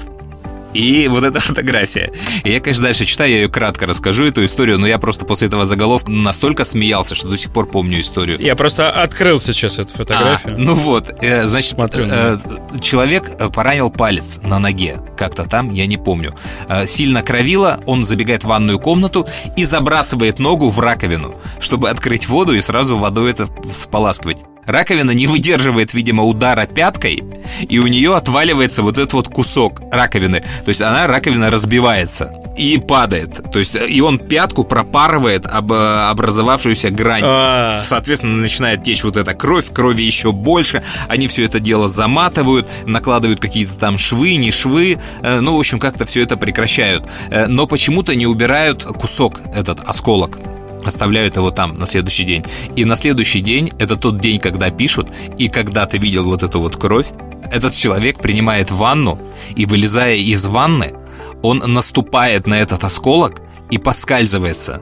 [0.74, 2.12] И вот эта фотография.
[2.44, 5.48] И я, конечно, дальше читаю, я ее кратко расскажу, эту историю, но я просто после
[5.48, 8.38] этого заголовка настолько смеялся, что до сих пор помню историю.
[8.40, 10.54] Я просто открыл сейчас эту фотографию.
[10.54, 12.38] А, ну вот, э, значит, Смотрю э,
[12.80, 16.34] человек э, поранил палец на ноге, как-то там, я не помню.
[16.68, 22.28] Э, сильно кровило, он забегает в ванную комнату и забрасывает ногу в раковину, чтобы открыть
[22.28, 24.38] воду и сразу водой это споласкивать.
[24.70, 27.22] Раковина не выдерживает, видимо, удара пяткой,
[27.68, 30.40] и у нее отваливается вот этот вот кусок раковины.
[30.40, 33.40] То есть она, раковина разбивается и падает.
[33.52, 37.22] То есть и он пятку пропарывает об э, образовавшуюся грань.
[37.24, 37.80] А.
[37.82, 40.82] Соответственно, начинает течь вот эта кровь, крови еще больше.
[41.08, 44.98] Они все это дело заматывают, накладывают какие-то там швы, не швы.
[45.22, 47.06] Э, Ну, в общем, как-то все это прекращают.
[47.30, 50.38] Э, Но почему-то не убирают кусок, этот осколок
[50.86, 52.44] оставляют его там на следующий день.
[52.76, 55.08] И на следующий день, это тот день, когда пишут,
[55.38, 57.08] и когда ты видел вот эту вот кровь,
[57.50, 59.18] этот человек принимает ванну,
[59.56, 60.94] и вылезая из ванны,
[61.42, 64.80] он наступает на этот осколок и поскальзывается.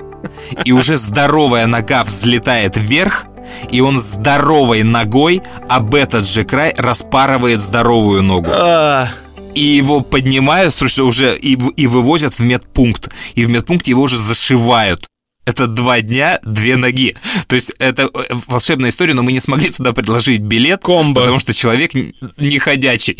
[0.65, 3.27] И уже здоровая нога взлетает вверх,
[3.71, 8.51] и он здоровой ногой об этот же край распарывает здоровую ногу.
[8.53, 9.09] А,
[9.55, 13.11] И его поднимают, слушай, уже и, и вывозят в медпункт.
[13.35, 15.07] И в медпункте его уже зашивают.
[15.49, 17.17] Это два дня, две ноги.
[17.47, 21.23] То есть это э, волшебная история, но мы не смогли туда предложить билет, Комбо.
[21.23, 21.93] потому что человек
[22.37, 23.17] не ходячий.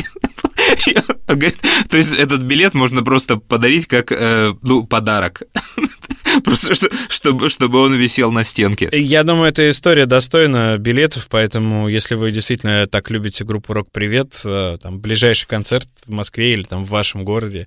[1.89, 5.43] То есть этот билет можно просто подарить как э, ну, подарок.
[6.45, 8.91] Просто что- чтобы, чтобы он висел на стенке.
[8.93, 14.41] Я думаю, эта история достойна билетов, поэтому если вы действительно так любите группу «Рок Привет»,
[14.45, 17.67] э, там ближайший концерт в Москве или там в вашем городе,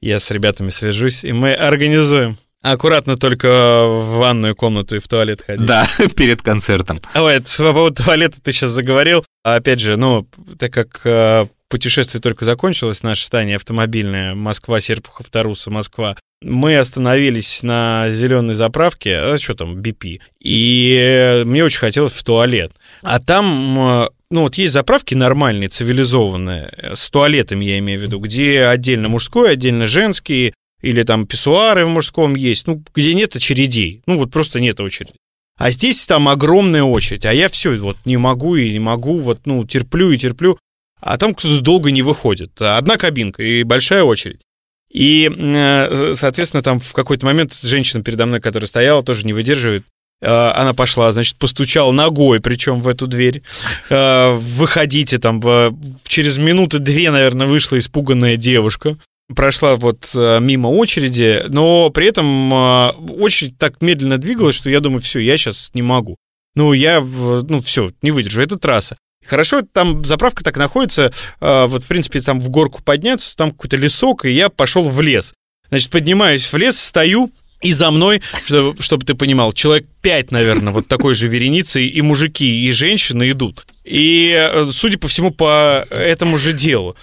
[0.00, 2.36] я с ребятами свяжусь, и мы организуем.
[2.62, 3.48] Аккуратно только
[3.86, 5.64] в ванную комнату и в туалет ходить.
[5.64, 5.86] Да,
[6.16, 7.00] перед концертом.
[7.14, 9.24] А вот, по поводу туалета ты сейчас заговорил.
[9.44, 10.26] А Опять же, ну,
[10.58, 17.62] так как э, путешествие только закончилось, наше стание автомобильное, Москва, Серпухов, Таруса, Москва, мы остановились
[17.62, 22.72] на зеленой заправке, а что там, BP, и мне очень хотелось в туалет.
[23.02, 28.02] А там, э, ну, вот есть заправки нормальные, цивилизованные, э, с туалетами, я имею в
[28.02, 30.52] виду, где отдельно мужской, отдельно женский,
[30.82, 35.12] или там писсуары в мужском есть, ну, где нет очередей, ну, вот просто нет очереди.
[35.56, 39.40] А здесь там огромная очередь, а я все вот не могу и не могу, вот,
[39.44, 40.58] ну, терплю и терплю,
[41.00, 42.60] а там кто-то долго не выходит.
[42.60, 44.40] Одна кабинка и большая очередь.
[44.90, 49.84] И, э, соответственно, там в какой-то момент женщина передо мной, которая стояла, тоже не выдерживает.
[50.20, 53.42] Э, Она пошла, значит, постучала ногой, причем в эту дверь.
[53.88, 55.40] Э, Выходите там.
[56.06, 58.96] Через минуты две, наверное, вышла испуганная девушка.
[59.34, 64.80] Прошла вот э, мимо очереди, но при этом э, очередь так медленно двигалась, что я
[64.80, 66.16] думаю, все, я сейчас не могу.
[66.56, 68.96] Ну, я, ну, все, не выдержу, это трасса.
[69.24, 73.76] Хорошо, там заправка так находится, э, вот, в принципе, там в горку подняться, там какой-то
[73.76, 75.32] лесок, и я пошел в лес.
[75.68, 80.72] Значит, поднимаюсь в лес, стою, и за мной, чтобы, чтобы ты понимал, человек пять, наверное,
[80.72, 83.66] вот такой же вереницей, и мужики, и женщины идут.
[83.84, 86.96] И, судя по всему, по этому же делу.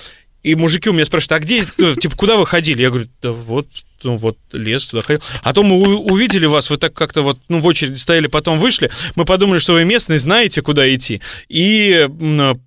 [0.43, 1.63] И мужики у меня спрашивают, а где,
[1.95, 2.81] типа, куда вы ходили?
[2.81, 3.67] Я говорю, да вот,
[4.03, 5.21] ну, вот лес туда ходил.
[5.41, 8.89] А то мы увидели вас, вы так как-то вот, ну, в очереди стояли, потом вышли.
[9.15, 11.21] Мы подумали, что вы местные, знаете, куда идти.
[11.49, 12.07] И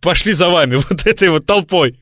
[0.01, 1.99] пошли за вами вот этой вот толпой.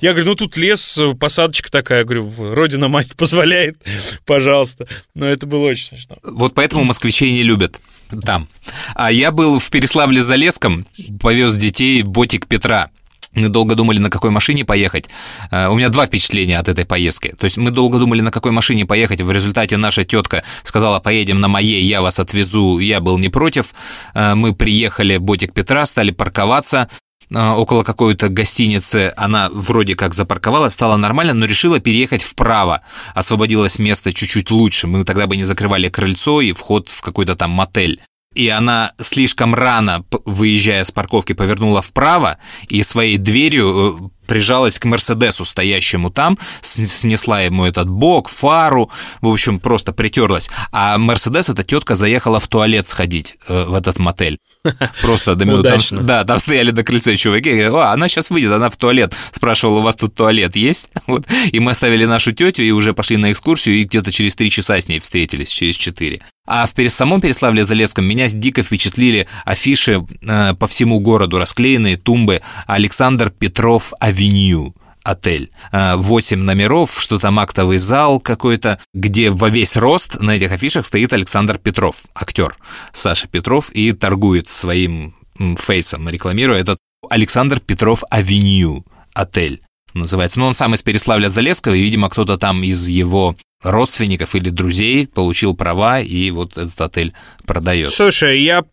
[0.00, 2.00] Я говорю, ну, тут лес, посадочка такая.
[2.00, 3.76] Я говорю, родина мать позволяет,
[4.26, 4.86] пожалуйста.
[5.14, 6.16] Но это было очень смешно.
[6.22, 7.76] Вот поэтому москвичей не любят
[8.20, 8.48] там.
[8.94, 10.84] А я был в Переславле-Залесском,
[11.20, 12.90] повез детей в ботик Петра.
[13.34, 15.08] Мы долго думали, на какой машине поехать.
[15.50, 17.32] Э, У меня два впечатления от этой поездки.
[17.38, 19.22] То есть мы долго думали, на какой машине поехать.
[19.22, 22.78] В результате наша тетка сказала, поедем на моей, я вас отвезу.
[22.78, 23.74] Я был не против.
[24.14, 26.88] Э, Мы приехали в Ботик Петра, стали парковаться
[27.30, 29.14] э, около какой-то гостиницы.
[29.16, 32.82] Она вроде как запарковалась, стало нормально, но решила переехать вправо.
[33.14, 34.86] Освободилось место чуть-чуть лучше.
[34.88, 38.02] Мы тогда бы не закрывали крыльцо и вход в какой-то там мотель.
[38.34, 44.84] И она слишком рано, выезжая с парковки, повернула вправо и своей дверью э, прижалась к
[44.84, 50.50] Мерседесу, стоящему там, снесла ему этот бок, фару, в общем, просто притерлась.
[50.70, 54.38] А Мерседес, эта тетка, заехала в туалет сходить э, в этот мотель.
[55.02, 55.78] Просто до минуты.
[55.90, 58.76] Там, да, там стояли до крыльца чуваки, и говорят, «О, она сейчас выйдет, она в
[58.76, 59.14] туалет.
[59.32, 60.90] Спрашивала, у вас тут туалет есть?
[61.12, 61.26] Вот.
[61.50, 64.80] И мы оставили нашу тетю и уже пошли на экскурсию, и где-то через три часа
[64.80, 66.22] с ней встретились, через четыре.
[66.46, 73.30] А в самом Переславле-Залесском меня дико впечатлили афиши э, по всему городу, расклеенные тумбы «Александр
[73.30, 74.74] Петров Авеню»
[75.04, 75.50] отель.
[75.70, 80.86] Э, Восемь номеров, что там актовый зал какой-то, где во весь рост на этих афишах
[80.86, 82.56] стоит Александр Петров, актер
[82.92, 85.14] Саша Петров, и торгует своим
[85.58, 86.78] фейсом, рекламируя этот
[87.08, 88.84] Александр Петров Авеню
[89.14, 89.62] отель
[89.94, 90.40] называется.
[90.40, 95.54] Но он сам из Переславля-Залесского, и, видимо, кто-то там из его родственников или друзей получил
[95.54, 97.12] права, и вот этот отель
[97.46, 97.90] продает.
[97.90, 98.64] Слушай, я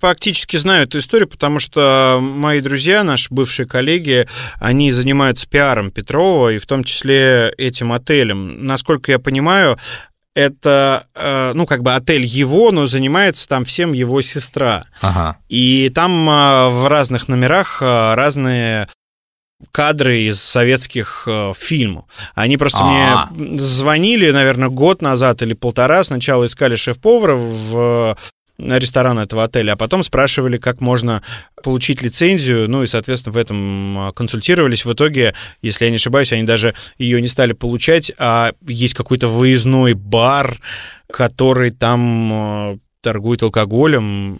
[0.00, 4.26] фактически знаю эту историю, потому что мои друзья, наши бывшие коллеги,
[4.58, 8.64] они занимаются пиаром Петрова, и в том числе этим отелем.
[8.64, 9.76] Насколько я понимаю,
[10.34, 14.84] это, э, ну, как бы отель его, но занимается там всем его сестра.
[15.00, 15.36] Ага.
[15.48, 18.88] И там э, в разных номерах э, разные
[19.72, 22.04] кадры из советских э, фильмов.
[22.34, 23.28] Они просто А.
[23.32, 26.02] мне звонили, наверное, год назад или полтора.
[26.02, 28.16] Сначала искали шеф-повара в
[28.58, 31.22] э, ресторан этого отеля, а потом спрашивали, как можно
[31.62, 34.84] получить лицензию, ну и, соответственно, в этом э, консультировались.
[34.84, 39.28] В итоге, если я не ошибаюсь, они даже ее не стали получать, а есть какой-то
[39.28, 40.58] выездной бар,
[41.10, 44.38] который там э, торгует алкоголем.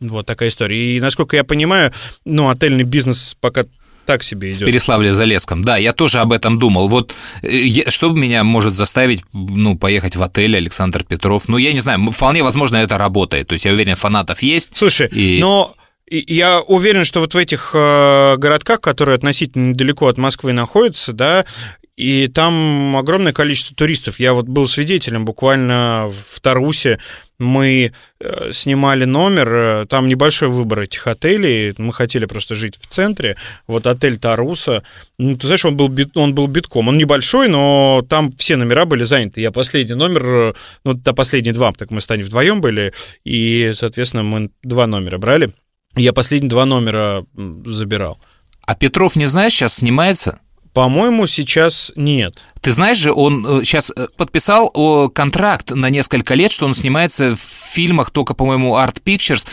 [0.00, 0.96] Вот такая история.
[0.96, 1.92] И, насколько я понимаю,
[2.24, 3.64] ну, отельный бизнес пока
[4.08, 4.68] так себе В идет.
[4.68, 5.62] Переславле-Залесском.
[5.62, 6.88] Да, я тоже об этом думал.
[6.88, 11.46] Вот э, что меня может заставить, ну, поехать в отель Александр Петров?
[11.46, 13.48] Ну, я не знаю, вполне возможно, это работает.
[13.48, 14.72] То есть я уверен, фанатов есть.
[14.74, 15.74] Слушай, И- но
[16.10, 21.44] я уверен, что вот в этих э, городках, которые относительно недалеко от Москвы находятся, да,
[21.98, 24.20] и там огромное количество туристов.
[24.20, 27.00] Я вот был свидетелем буквально в Тарусе.
[27.40, 31.74] Мы э, снимали номер, там небольшой выбор этих отелей.
[31.76, 33.34] Мы хотели просто жить в центре.
[33.66, 34.84] Вот отель Таруса.
[35.18, 36.86] Ну, ты знаешь, он был, бит- он был битком.
[36.86, 39.40] Он небольшой, но там все номера были заняты.
[39.40, 40.52] Я последний номер, э,
[40.84, 42.92] ну, да, последние два, так мы с Таней вдвоем были,
[43.24, 45.52] и, соответственно, мы два номера брали.
[45.96, 47.24] Я последние два номера
[47.66, 48.20] забирал.
[48.68, 50.38] А Петров, не знаешь, сейчас снимается?
[50.78, 52.38] По-моему, сейчас нет.
[52.60, 57.40] Ты знаешь же, он сейчас подписал о, контракт на несколько лет, что он снимается в
[57.40, 59.48] фильмах только, по-моему, Art Pictures,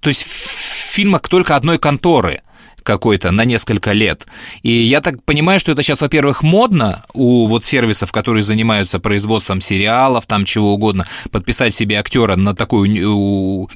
[0.00, 2.42] то есть в фильмах только одной конторы
[2.86, 4.26] какой-то на несколько лет.
[4.62, 9.60] И я так понимаю, что это сейчас, во-первых, модно у вот сервисов, которые занимаются производством
[9.60, 12.88] сериалов, там чего угодно, подписать себе актера на такой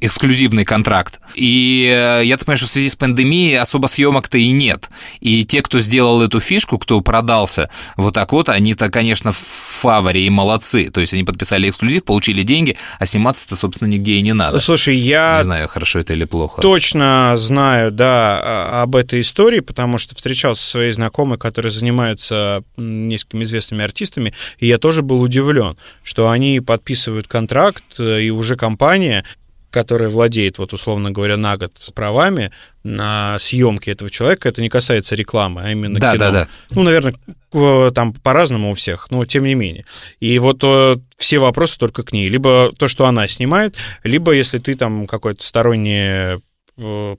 [0.01, 1.21] эксклюзивный контракт.
[1.35, 4.89] И э, я так понимаю, что в связи с пандемией особо съемок-то и нет.
[5.21, 10.25] И те, кто сделал эту фишку, кто продался вот так вот, они-то, конечно, в фаворе
[10.25, 10.91] и молодцы.
[10.91, 14.61] То есть они подписали эксклюзив, получили деньги, а сниматься-то, собственно, нигде и не надо.
[14.61, 16.63] Слушай, я Не знаю, хорошо это или плохо.
[16.63, 22.63] точно знаю, да, а- об этой истории, потому что встречался со своей знакомой, которые занимаются
[22.77, 28.31] м, несколькими известными артистами, и я тоже был удивлен, что они подписывают контракт, э, и
[28.31, 29.25] уже компания
[29.73, 32.51] которая владеет, вот условно говоря, на год с правами
[32.83, 36.25] на съемки этого человека, это не касается рекламы, а именно Да, кино.
[36.25, 36.49] да, да.
[36.71, 37.15] Ну, наверное,
[37.53, 39.85] к- там по-разному у всех, но тем не менее.
[40.19, 42.29] И вот э, все вопросы только к ней.
[42.29, 46.39] Либо то, что она снимает, либо если ты там какое-то стороннее э,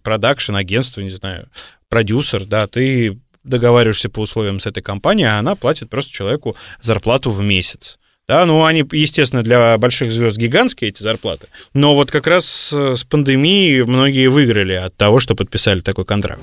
[0.04, 1.48] продакшн, агентство, не знаю,
[1.90, 7.32] продюсер, да, ты договариваешься по условиям с этой компанией, а она платит просто человеку зарплату
[7.32, 7.98] в месяц.
[8.28, 12.96] Да, ну они, естественно, для больших звезд гигантские эти зарплаты, но вот как раз с
[12.96, 16.42] с пандемией многие выиграли от того, что подписали такой контракт.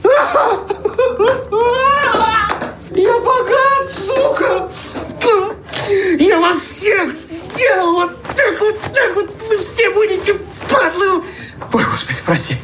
[2.94, 4.68] Я богат, сука!
[6.18, 9.30] Я вас всех сделал вот так вот, так вот.
[9.48, 10.34] Вы все будете
[10.68, 11.22] падлы.
[11.72, 12.54] Ой, господи, прости.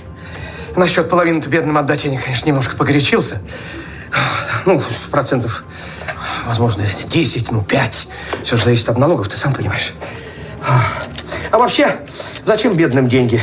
[0.77, 3.41] Насчет половины-то бедным отдать я, конечно, немножко погорячился.
[4.67, 5.65] Ну, процентов,
[6.47, 8.09] возможно, 10, ну, 5.
[8.43, 9.93] Все же зависит от налогов, ты сам понимаешь.
[11.51, 12.01] А вообще,
[12.45, 13.43] зачем бедным деньги?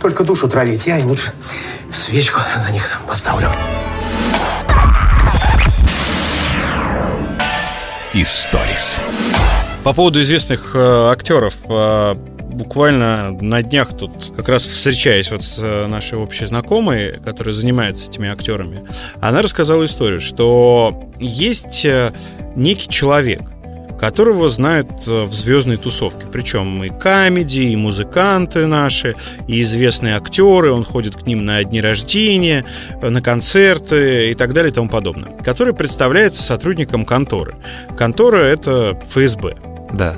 [0.00, 0.86] Только душу травить.
[0.86, 1.32] Я им лучше
[1.90, 3.50] свечку за них там поставлю.
[8.14, 9.02] Историс.
[9.84, 12.14] По поводу известных э, актеров, э,
[12.60, 18.10] буквально на днях тут как раз встречаясь вот с э, нашей общей знакомой, которая занимается
[18.10, 18.84] этими актерами,
[19.20, 22.12] она рассказала историю, что есть э,
[22.54, 23.40] некий человек,
[23.98, 26.26] которого знают э, в звездной тусовке.
[26.30, 29.14] Причем и камеди, и музыканты наши,
[29.48, 30.70] и известные актеры.
[30.70, 32.64] Он ходит к ним на дни рождения,
[33.02, 35.32] на концерты и так далее и тому подобное.
[35.38, 37.56] Который представляется сотрудником конторы.
[37.96, 39.56] Контора— это ФСБ.
[39.94, 40.16] Да.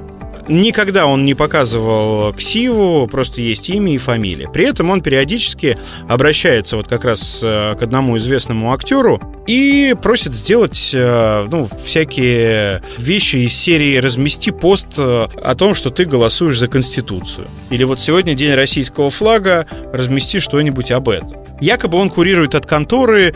[0.52, 4.48] Никогда он не показывал ксиву, просто есть имя и фамилия.
[4.52, 10.34] При этом он периодически обращается вот как раз э, к одному известному актеру и просит
[10.34, 16.58] сделать э, ну, всякие вещи из серии «Размести пост э, о том, что ты голосуешь
[16.58, 17.46] за Конституцию».
[17.70, 21.38] Или вот сегодня день российского флага, размести что-нибудь об этом.
[21.62, 23.34] Якобы он курирует от конторы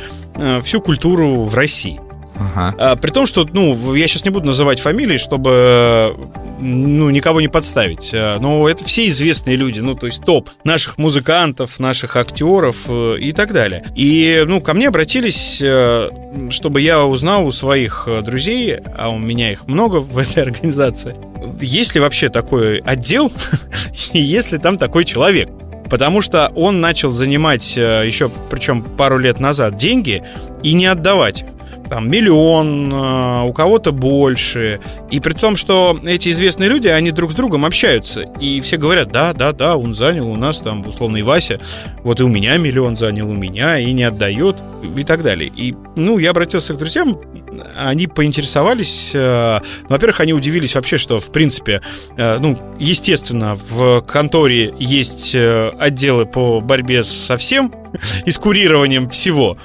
[0.60, 1.98] всю культуру в России.
[2.38, 2.74] Ага.
[2.78, 6.14] А, при том, что, ну, я сейчас не буду называть фамилии, чтобы,
[6.60, 8.10] ну, никого не подставить.
[8.14, 13.16] А, Но это все известные люди, ну, то есть топ наших музыкантов, наших актеров э,
[13.20, 13.84] и так далее.
[13.94, 16.10] И, ну, ко мне обратились, э,
[16.50, 21.14] чтобы я узнал у своих э, друзей, а у меня их много в этой организации,
[21.60, 23.32] есть ли вообще такой отдел,
[24.12, 25.48] и есть ли там такой человек.
[25.88, 30.20] Потому что он начал занимать еще, причем пару лет назад, деньги
[30.64, 31.46] и не отдавать их.
[31.88, 34.80] Там миллион, э, у кого-то больше.
[35.10, 38.22] И при том, что эти известные люди, они друг с другом общаются.
[38.40, 41.60] И все говорят, да, да, да, он занял у нас там, условно, и Вася.
[42.02, 44.62] Вот и у меня миллион занял, у меня, и не отдает,
[44.96, 45.50] и так далее.
[45.54, 47.20] И, ну, я обратился к друзьям,
[47.76, 49.12] они поинтересовались.
[49.14, 51.80] э, Во-первых, они удивились вообще, что, в принципе,
[52.16, 57.72] э, ну, естественно, в конторе есть отделы по борьбе со всем
[58.26, 59.56] и с курированием всего.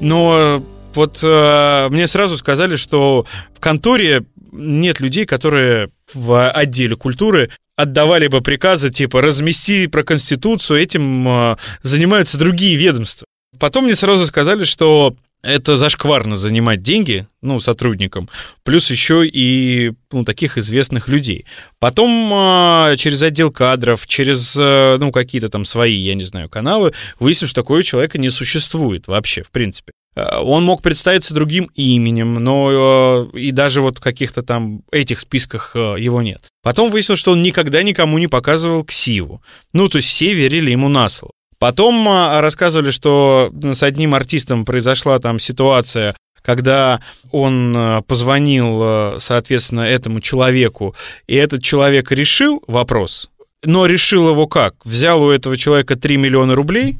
[0.00, 0.62] Но
[0.96, 8.26] вот э, мне сразу сказали, что в конторе нет людей, которые в отделе культуры отдавали
[8.28, 13.26] бы приказы типа размести про Конституцию, этим э, занимаются другие ведомства.
[13.58, 18.28] Потом мне сразу сказали, что это зашкварно занимать деньги, ну, сотрудникам,
[18.64, 21.44] плюс еще и ну, таких известных людей.
[21.78, 26.92] Потом э, через отдел кадров, через, э, ну, какие-то там свои, я не знаю, каналы,
[27.20, 29.92] выяснилось, что такого человека не существует вообще, в принципе.
[30.16, 35.20] Э, Он мог представиться другим именем, но э, и даже вот в каких-то там этих
[35.20, 36.42] списках э, его нет.
[36.62, 39.42] Потом выяснилось, что он никогда никому не показывал ксиву.
[39.72, 41.32] Ну, то есть все верили ему на слово.
[41.58, 42.06] Потом
[42.40, 47.00] рассказывали, что с одним артистом произошла там ситуация, когда
[47.32, 50.94] он позвонил, соответственно, этому человеку,
[51.26, 53.30] и этот человек решил вопрос,
[53.66, 54.74] но решил его как?
[54.84, 56.98] Взял у этого человека 3 миллиона рублей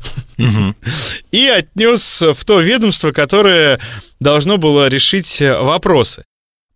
[1.32, 3.80] и отнес в то ведомство, которое
[4.20, 6.24] должно было решить э, вопросы.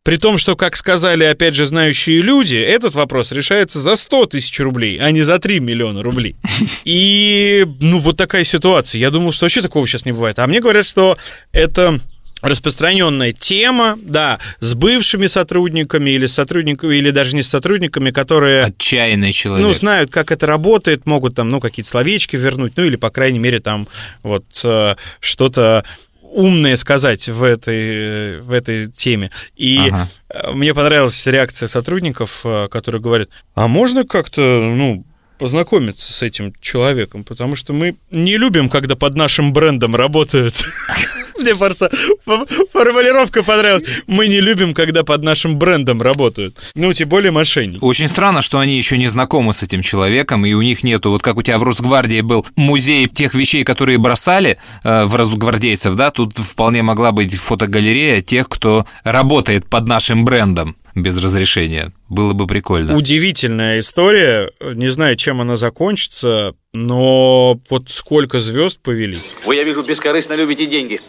[0.03, 4.59] При том, что, как сказали, опять же, знающие люди, этот вопрос решается за 100 тысяч
[4.61, 6.37] рублей, а не за 3 миллиона рублей.
[6.85, 8.99] И, ну, вот такая ситуация.
[8.99, 10.39] Я думал, что вообще такого сейчас не бывает.
[10.39, 11.19] А мне говорят, что
[11.53, 12.01] это
[12.43, 18.65] распространенная тема, да, с бывшими сотрудниками или сотрудниками, или даже не с сотрудниками, которые...
[18.65, 19.67] Отчаянный человек.
[19.67, 23.39] Ну, знают, как это работает, могут там, ну, какие-то словечки вернуть, ну, или, по крайней
[23.39, 23.89] мере, там
[24.23, 25.85] вот э, что-то
[26.23, 29.31] умное сказать в этой, в этой теме.
[29.57, 30.09] И Ага.
[30.29, 35.05] э, мне понравилась реакция сотрудников, э, которые говорят, а можно как-то, ну,
[35.41, 40.63] познакомиться с этим человеком, потому что мы не любим, когда под нашим брендом работают.
[41.39, 41.91] Мне просто
[42.27, 44.03] фо- формулировка понравилась.
[44.07, 46.59] Мы не любим, когда под нашим брендом работают.
[46.75, 47.79] Ну, тем более мошенники.
[47.81, 51.23] Очень странно, что они еще не знакомы с этим человеком, и у них нету, вот
[51.23, 56.11] как у тебя в Росгвардии был музей тех вещей, которые бросали э, в росгвардейцев, да,
[56.11, 61.93] тут вполне могла быть фотогалерея тех, кто работает под нашим брендом без разрешения.
[62.09, 62.97] Было бы прикольно.
[62.97, 64.51] Удивительная история.
[64.61, 69.33] Не знаю, чем она закончится, но вот сколько звезд повелись.
[69.45, 71.01] Вы, я вижу, бескорыстно любите деньги.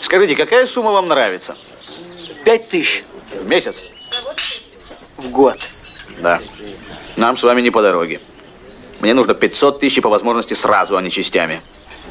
[0.00, 1.56] Скажите, какая сумма вам нравится?
[2.44, 3.04] Пять тысяч
[3.42, 3.92] В месяц?
[5.16, 5.58] в год.
[6.22, 6.40] Да.
[7.16, 8.20] Нам с вами не по дороге.
[9.00, 11.60] Мне нужно 500 тысяч по возможности сразу, а не частями.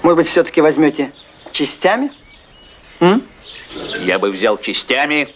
[0.03, 1.13] Может быть, все-таки возьмете
[1.51, 2.11] частями?
[4.03, 5.29] Я бы взял частями,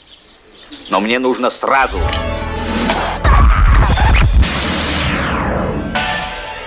[0.89, 1.97] но мне нужно сразу.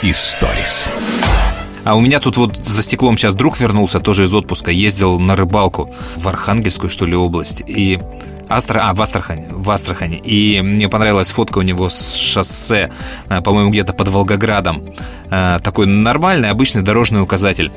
[0.02, 0.90] Историс.
[1.84, 5.36] А у меня тут вот за стеклом сейчас друг вернулся, тоже из отпуска, ездил на
[5.36, 7.62] рыбалку в Архангельскую, что ли, область.
[7.66, 7.98] И
[8.48, 8.80] Астра...
[8.84, 10.16] А, в Астрахани, в Астрахани.
[10.16, 12.90] И мне понравилась фотка у него с шоссе,
[13.28, 14.94] э, по-моему, где-то под Волгоградом.
[15.30, 17.70] Э, Такой нормальный, обычный дорожный указатель.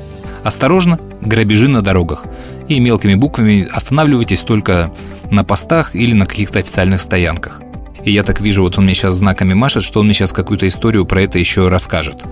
[0.44, 2.24] Осторожно, грабежи на дорогах.
[2.68, 4.92] И мелкими буквами останавливайтесь только
[5.30, 7.62] на постах или на каких-то официальных стоянках.
[8.04, 10.66] И я так вижу, вот он мне сейчас знаками машет, что он мне сейчас какую-то
[10.66, 12.24] историю про это еще расскажет.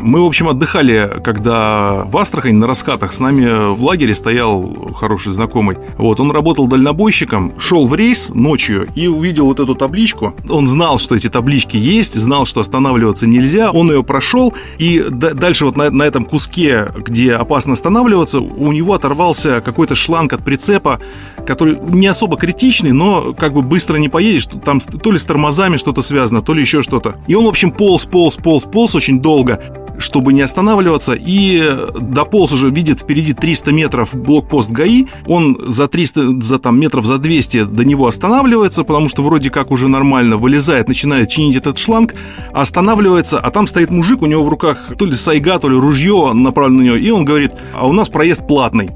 [0.00, 5.32] Мы, в общем, отдыхали, когда в Астрахани на раскатах с нами в лагере стоял хороший
[5.32, 5.78] знакомый.
[5.96, 10.34] Вот, он работал дальнобойщиком, шел в рейс ночью и увидел вот эту табличку.
[10.48, 13.70] Он знал, что эти таблички есть, знал, что останавливаться нельзя.
[13.70, 18.94] Он ее прошел, и дальше вот на, на этом куске, где опасно останавливаться, у него
[18.94, 21.00] оторвался какой-то шланг от прицепа,
[21.46, 24.46] который не особо критичный, но как бы быстро не поедешь.
[24.64, 27.14] Там то ли с тормозами что-то связано, то ли еще что-то.
[27.26, 29.60] И он, в общем, полз, полз, полз, полз очень долго
[30.02, 31.62] чтобы не останавливаться, и
[32.00, 37.18] дополз уже, видит впереди 300 метров блокпост ГАИ, он за 300, за там метров за
[37.18, 42.14] 200 до него останавливается, потому что вроде как уже нормально, вылезает, начинает чинить этот шланг,
[42.52, 46.32] останавливается, а там стоит мужик, у него в руках то ли сайга, то ли ружье
[46.34, 48.90] направлено на него, и он говорит, а у нас проезд платный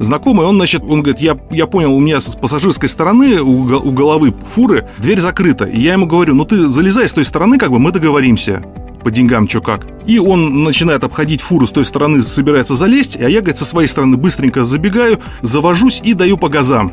[0.00, 3.92] знакомый, он, значит, он говорит, я, я понял, у меня с пассажирской стороны, у, у
[3.92, 5.64] головы фуры, дверь закрыта.
[5.66, 8.64] И я ему говорю, ну ты залезай с той стороны, как бы мы договоримся
[9.02, 9.86] по деньгам, что как.
[10.06, 13.88] И он начинает обходить фуру с той стороны, собирается залезть, а я, говорит, со своей
[13.88, 16.92] стороны быстренько забегаю, завожусь и даю по газам.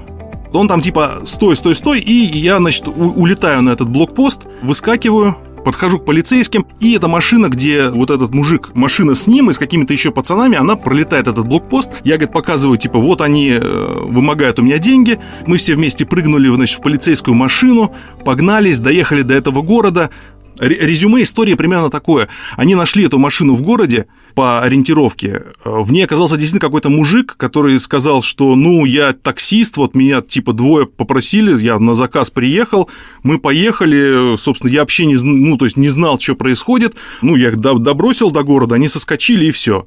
[0.53, 5.38] Он там типа стой, стой, стой, и я, значит, улетаю на этот блокпост, выскакиваю,
[5.68, 9.58] Подхожу к полицейским, и эта машина, где вот этот мужик, машина с ним и с
[9.58, 11.91] какими-то еще пацанами, она пролетает этот блокпост.
[12.05, 15.20] Я, говорит, показываю, типа, вот они э, вымогают у меня деньги.
[15.45, 17.93] Мы все вместе прыгнули, значит, в полицейскую машину,
[18.24, 20.10] погнались, доехали до этого города.
[20.60, 22.28] Ре- Резюме истории примерно такое.
[22.55, 25.43] Они нашли эту машину в городе по ориентировке.
[25.66, 30.22] Э, В ней оказался действительно какой-то мужик, который сказал, что, ну, я таксист, вот меня
[30.22, 32.89] типа двое попросили, я на заказ приехал,
[33.24, 36.95] мы поехали, собственно, я вообще не, ну, то есть не знал, что происходит.
[37.22, 39.86] Ну, я их до- добросил до города, они соскочили и все.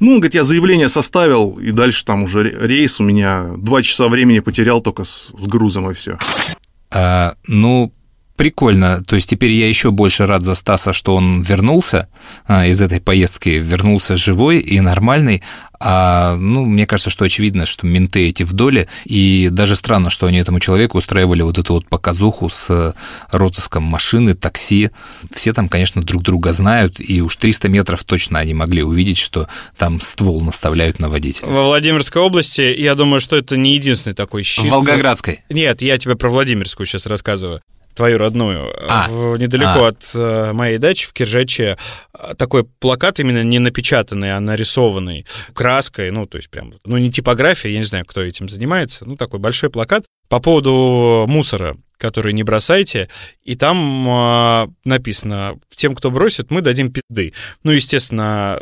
[0.00, 3.82] Ну, он говорит, я заявление составил, и дальше там уже ре- рейс у меня два
[3.82, 6.18] часа времени потерял только с, с грузом и все.
[6.90, 7.92] А, ну,
[8.36, 9.02] прикольно.
[9.04, 12.08] То есть теперь я еще больше рад за Стаса, что он вернулся
[12.46, 15.42] а, из этой поездки, вернулся живой и нормальный.
[15.84, 20.26] А, ну, мне кажется, что очевидно, что менты эти в доле, и даже странно, что
[20.26, 22.92] они этому человеку устраивали вот эту вот показуху с э,
[23.32, 24.90] розыском машины, такси.
[25.32, 29.48] Все там, конечно, друг друга знают, и уж 300 метров точно они могли увидеть, что
[29.76, 31.48] там ствол наставляют на водителя.
[31.48, 34.64] Во Владимирской области, я думаю, что это не единственный такой щит.
[34.64, 35.40] В Волгоградской.
[35.48, 37.60] Нет, я тебе про Владимирскую сейчас рассказываю.
[37.94, 38.72] Твою родную.
[38.88, 39.08] А.
[39.08, 39.88] В- недалеко А.
[39.88, 41.76] от э, моей дачи в Киржаче
[42.18, 47.10] э, такой плакат именно не напечатанный, а нарисованный краской, ну, то есть прям, ну, не
[47.10, 52.32] типография, я не знаю, кто этим занимается, ну, такой большой плакат по поводу мусора, который
[52.32, 53.08] не бросайте,
[53.42, 57.32] и там э, написано, тем, кто бросит, мы дадим пизды.
[57.62, 58.58] Ну, естественно,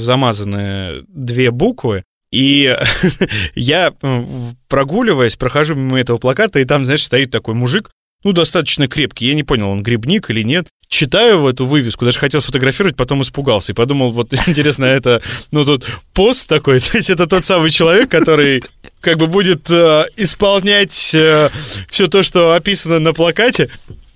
[0.00, 2.76] замазаны две буквы, и
[3.54, 3.92] я,
[4.68, 7.90] прогуливаясь, прохожу мимо этого плаката, и там, знаешь, стоит такой мужик,
[8.24, 9.26] ну, достаточно крепкий.
[9.26, 10.68] Я не понял, он грибник или нет.
[10.88, 15.64] Читаю в эту вывеску, даже хотел сфотографировать, потом испугался и подумал, вот интересно, это, ну,
[15.64, 18.62] тут пост такой, то есть это тот самый человек, который
[19.00, 21.50] как бы будет э, исполнять все
[22.10, 23.70] то, что описано на плакате.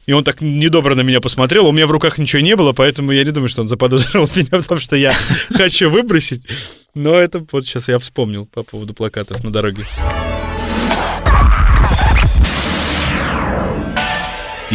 [0.06, 1.66] И он так недобро на меня посмотрел.
[1.66, 4.60] У меня в руках ничего не было, поэтому я не думаю, что он заподозрил меня
[4.60, 5.12] в том, что я
[5.54, 6.42] хочу выбросить.
[6.94, 9.86] Но это вот сейчас я вспомнил по поводу плакатов на дороге.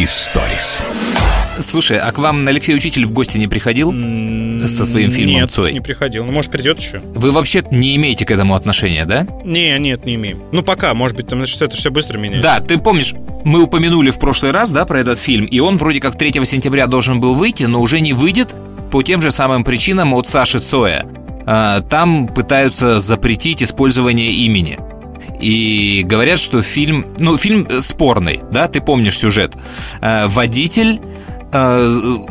[0.01, 0.85] Историс.
[1.59, 3.91] Слушай, а к вам Алексей Учитель в гости не приходил
[4.65, 5.73] со своим фильмом Нет, «Цой»?
[5.73, 6.23] не приходил.
[6.23, 7.01] Ну, может, придет еще.
[7.15, 9.27] Вы вообще не имеете к этому отношения, да?
[9.43, 10.41] Не, нет, не имеем.
[10.53, 12.41] Ну, пока, может быть, там значит, это все быстро меняется.
[12.41, 15.99] Да, ты помнишь, мы упомянули в прошлый раз, да, про этот фильм, и он вроде
[15.99, 18.55] как 3 сентября должен был выйти, но уже не выйдет
[18.91, 21.05] по тем же самым причинам от Саши Цоя.
[21.45, 24.79] А, Там пытаются запретить использование имени.
[25.39, 29.55] И говорят, что фильм, ну, фильм спорный, да, ты помнишь сюжет.
[30.01, 31.01] А, Водитель
[31.51, 31.79] э,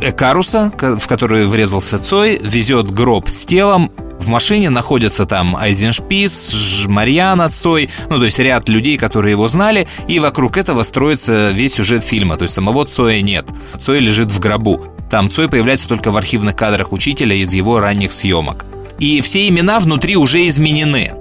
[0.01, 3.91] Экаруса, ко- в который врезался Цой, везет гроб с телом.
[4.19, 9.87] В машине находятся там Айзеншпис, Марьяна Цой, ну, то есть ряд людей, которые его знали,
[10.07, 12.35] и вокруг этого строится весь сюжет фильма.
[12.35, 13.47] То есть самого Цоя нет.
[13.79, 14.85] Цой лежит в гробу.
[15.09, 18.65] Там Цой появляется только в архивных кадрах учителя из его ранних съемок.
[18.99, 21.13] И все имена внутри уже изменены.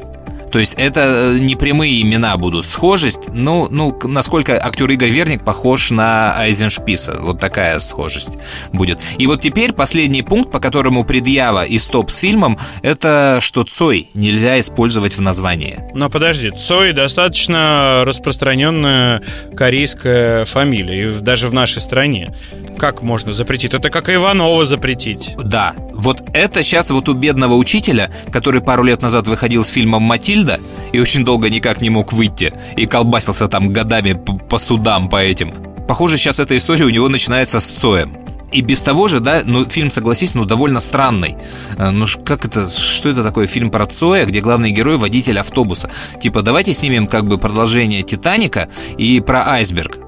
[0.50, 2.64] То есть это э, не прямые имена будут.
[2.64, 7.18] Схожесть, ну, ну, насколько актер Игорь Верник похож на Айзеншписа.
[7.20, 8.38] Вот такая схожесть
[8.72, 9.00] будет.
[9.18, 14.10] И вот теперь последний пункт, по которому предъява и стоп с фильмом, это что Цой
[14.14, 15.78] нельзя использовать в названии.
[15.94, 19.22] Но подожди, Цой достаточно распространенная
[19.56, 22.34] корейская фамилия, и даже в нашей стране.
[22.78, 23.74] Как можно запретить?
[23.74, 25.34] Это как Иванова запретить.
[25.42, 30.02] Да, вот это сейчас вот у бедного учителя, который пару лет назад выходил с фильмом
[30.38, 30.60] «Матильда»
[30.92, 34.18] и очень долго никак не мог выйти, и колбасился там годами
[34.48, 35.52] по судам по этим.
[35.86, 38.16] Похоже, сейчас эта история у него начинается с Цоем.
[38.50, 41.36] И без того же, да, ну, фильм, согласись, ну, довольно странный.
[41.76, 45.90] Э, Ну, как это, что это такое фильм про Цоя, где главный герой– водитель автобуса?
[46.18, 50.07] Типа, давайте снимем как бы продолжение «Титаника» и про айсберг.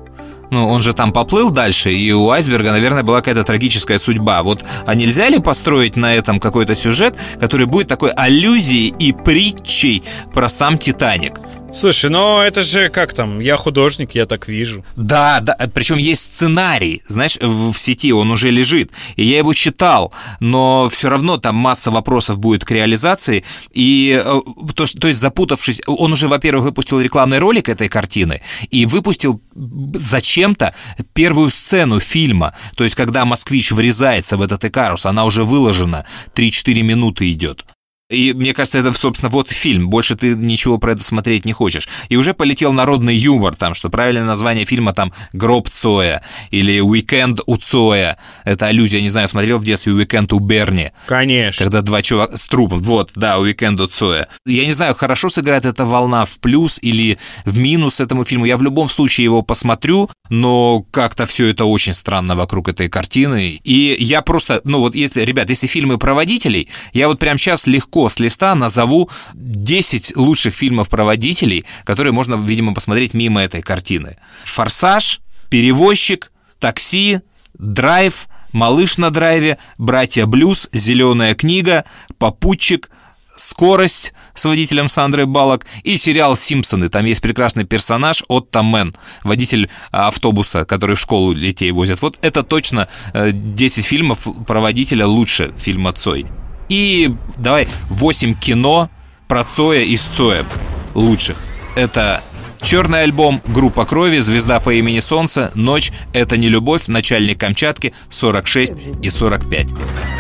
[0.51, 4.43] Ну, он же там поплыл дальше, и у айсберга, наверное, была какая-то трагическая судьба.
[4.43, 10.03] Вот, а нельзя ли построить на этом какой-то сюжет, который будет такой аллюзией и притчей
[10.35, 11.41] про сам Титаник?
[11.73, 14.85] Слушай, ну это же как там, я художник, я так вижу.
[14.97, 20.12] Да, да, причем есть сценарий, знаешь, в, сети он уже лежит, и я его читал,
[20.41, 24.41] но все равно там масса вопросов будет к реализации, и э,
[24.75, 30.75] то, то есть запутавшись, он уже, во-первых, выпустил рекламный ролик этой картины, и выпустил зачем-то
[31.12, 36.05] первую сцену фильма, то есть когда москвич врезается в этот Икарус, она уже выложена,
[36.35, 37.64] 3-4 минуты идет.
[38.11, 39.89] И мне кажется, это, собственно, вот фильм.
[39.89, 41.89] Больше ты ничего про это смотреть не хочешь.
[42.09, 47.41] И уже полетел народный юмор, там, что правильное название фильма там «Гроб Цоя» или «Уикенд
[47.47, 48.19] у Цоя».
[48.45, 50.91] Это аллюзия, не знаю, смотрел в детстве «Уикенд у Берни».
[51.07, 51.65] Конечно.
[51.65, 52.81] Когда два чувака с трупом.
[52.81, 54.29] Вот, да, «Уикенд у Цоя».
[54.45, 58.45] Я не знаю, хорошо сыграет эта волна в плюс или в минус этому фильму.
[58.45, 63.61] Я в любом случае его посмотрю, но как-то все это очень странно вокруг этой картины.
[63.63, 67.67] И я просто, ну вот если, ребят, если фильмы про водителей, я вот прямо сейчас
[67.67, 73.63] легко с листа назову 10 лучших фильмов про водителей, которые можно, видимо, посмотреть мимо этой
[73.63, 74.17] картины.
[74.45, 77.21] «Форсаж», «Перевозчик», «Такси»,
[77.59, 81.85] «Драйв», «Малыш на драйве», «Братья Блюз», «Зеленая книга»,
[82.19, 82.91] «Попутчик»,
[83.37, 86.89] «Скорость» с водителем Сандрой Балок и сериал «Симпсоны».
[86.89, 92.03] Там есть прекрасный персонаж Отто Мэн, водитель а, автобуса, который в школу детей возят.
[92.03, 96.27] Вот это точно э, 10 фильмов про водителя лучше фильма «Цой».
[96.71, 98.89] И давай 8 кино
[99.29, 100.47] про Цоя из Цоя
[100.95, 101.37] лучших.
[101.77, 102.23] Это
[102.62, 108.75] Черный альбом, группа крови, звезда по имени Солнце, ночь, это не любовь, начальник Камчатки, 46
[109.03, 109.68] и 45.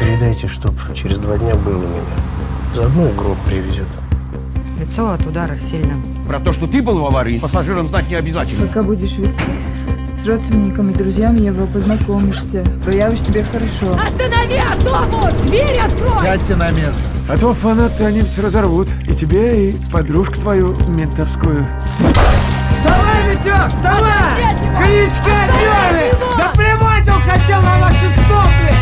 [0.00, 2.00] Передайте, чтоб через два дня был у меня.
[2.74, 3.86] Заодно гроб привезет.
[4.78, 6.02] Лицо от удара сильно.
[6.26, 8.66] Про то, что ты был в аварии, пассажирам знать не обязательно.
[8.66, 9.42] Пока будешь вести,
[10.22, 13.94] с родственниками, друзьями его познакомишься, проявишь себя хорошо.
[13.94, 15.34] Останови автобус!
[15.46, 16.22] Дверь открой!
[16.22, 17.00] Сядьте на место.
[17.28, 18.88] А то фанаты они-нибудь разорвут.
[19.08, 21.66] И тебе, и подружку твою ментовскую.
[22.70, 24.44] Вставай, Витек, вставай!
[24.44, 24.76] От него!
[26.36, 28.74] Да плевать он хотел на ваши сопли!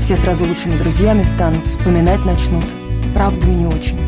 [0.00, 2.64] Все сразу лучшими друзьями станут, вспоминать начнут.
[3.14, 3.98] Правду и не очень.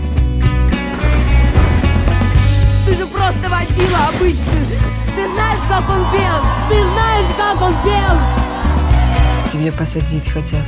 [3.25, 4.79] Просто водила обычный.
[5.17, 6.37] Ты знаешь, как он пел?
[6.69, 9.51] Ты знаешь, как он пел?
[9.51, 10.65] Тебе посадить хотят.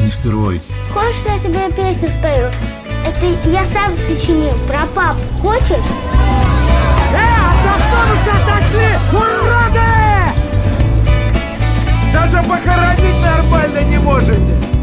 [0.00, 0.60] Не впервой.
[0.92, 2.50] Хочешь, я тебе песню спою?
[3.06, 4.54] Это я сам сочинил.
[4.66, 5.20] Про папу.
[5.40, 5.84] Хочешь?
[7.12, 8.90] Э, от автобуса отошли!
[9.12, 9.80] Уроды!
[12.12, 14.73] Даже похоронить нормально не можете!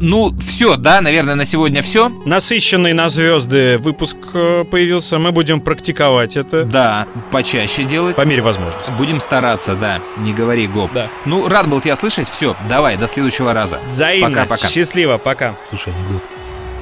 [0.00, 2.08] Ну, все, да, наверное, на сегодня все.
[2.08, 5.18] Насыщенный на звезды выпуск э, появился.
[5.18, 6.64] Мы будем практиковать это.
[6.64, 8.14] Да, почаще делать.
[8.14, 8.92] По мере возможности.
[8.98, 10.00] Будем стараться, да.
[10.18, 10.90] Не говори гоп.
[10.92, 11.08] Да.
[11.24, 12.28] Ну, рад был тебя слышать.
[12.28, 13.80] Все, давай, до следующего раза.
[13.86, 14.28] Взаимно.
[14.28, 14.68] Пока-пока.
[14.68, 15.56] Счастливо, пока.
[15.68, 16.22] Слушай, анекдот.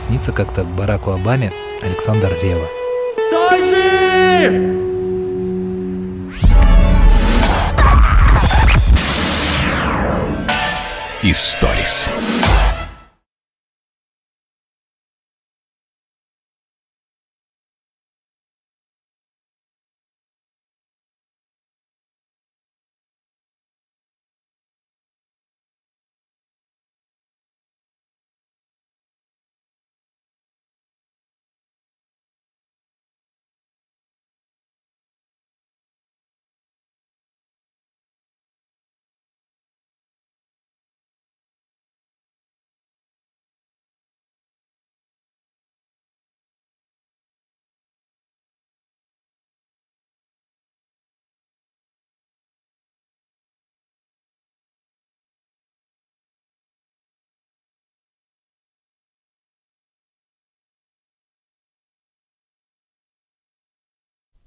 [0.00, 1.52] Снится как-то Бараку Обаме
[1.82, 2.66] Александр Рева.
[3.28, 4.84] Стой жив!
[11.22, 12.12] Историс.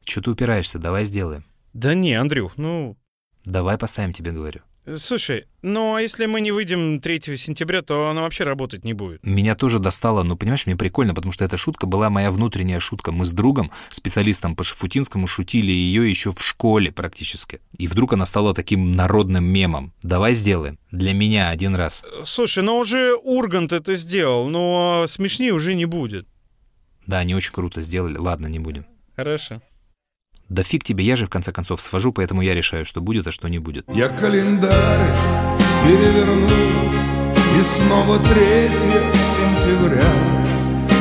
[0.07, 0.79] Че ты упираешься?
[0.79, 1.43] Давай сделаем.
[1.73, 2.95] Да не, Андрюх, ну...
[3.43, 4.61] Давай поставим, тебе говорю.
[4.99, 9.21] Слушай, ну а если мы не выйдем 3 сентября, то она вообще работать не будет.
[9.25, 13.11] Меня тоже достало, ну, понимаешь, мне прикольно, потому что эта шутка была моя внутренняя шутка.
[13.11, 17.59] Мы с другом, специалистом по Шафутинскому, шутили ее еще в школе практически.
[17.77, 19.93] И вдруг она стала таким народным мемом.
[20.03, 20.79] Давай сделаем.
[20.91, 22.05] Для меня один раз.
[22.23, 26.27] Слушай, ну уже Ургант это сделал, но смешнее уже не будет.
[27.07, 28.15] Да, они очень круто сделали.
[28.17, 28.85] Ладно, не будем.
[29.17, 29.61] Хорошо.
[30.49, 33.31] Да фиг тебе, я же в конце концов свожу, поэтому я решаю, что будет, а
[33.31, 33.85] что не будет.
[33.89, 34.71] Я календарь
[35.83, 36.47] переверну
[37.59, 40.07] И снова 3 сентября.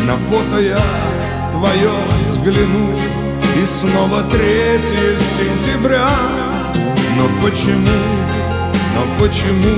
[0.07, 0.83] На фото я
[1.53, 2.99] твое взгляну
[3.63, 4.41] И снова 3
[5.39, 6.09] сентября.
[7.17, 8.03] Но почему,
[8.95, 9.77] но почему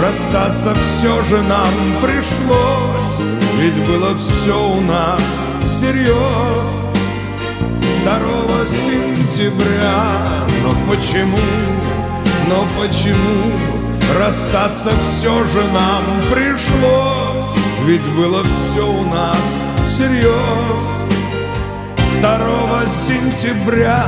[0.00, 1.72] Расстаться все же нам
[2.02, 3.20] пришлось?
[3.58, 6.82] Ведь было все у нас всерьез
[8.04, 10.46] 2 сентября.
[10.62, 11.38] Но почему,
[12.48, 13.82] но почему
[14.18, 17.56] Расстаться все же нам пришлось?
[17.86, 21.02] Ведь было все у нас всерьез
[22.20, 24.04] 2 сентября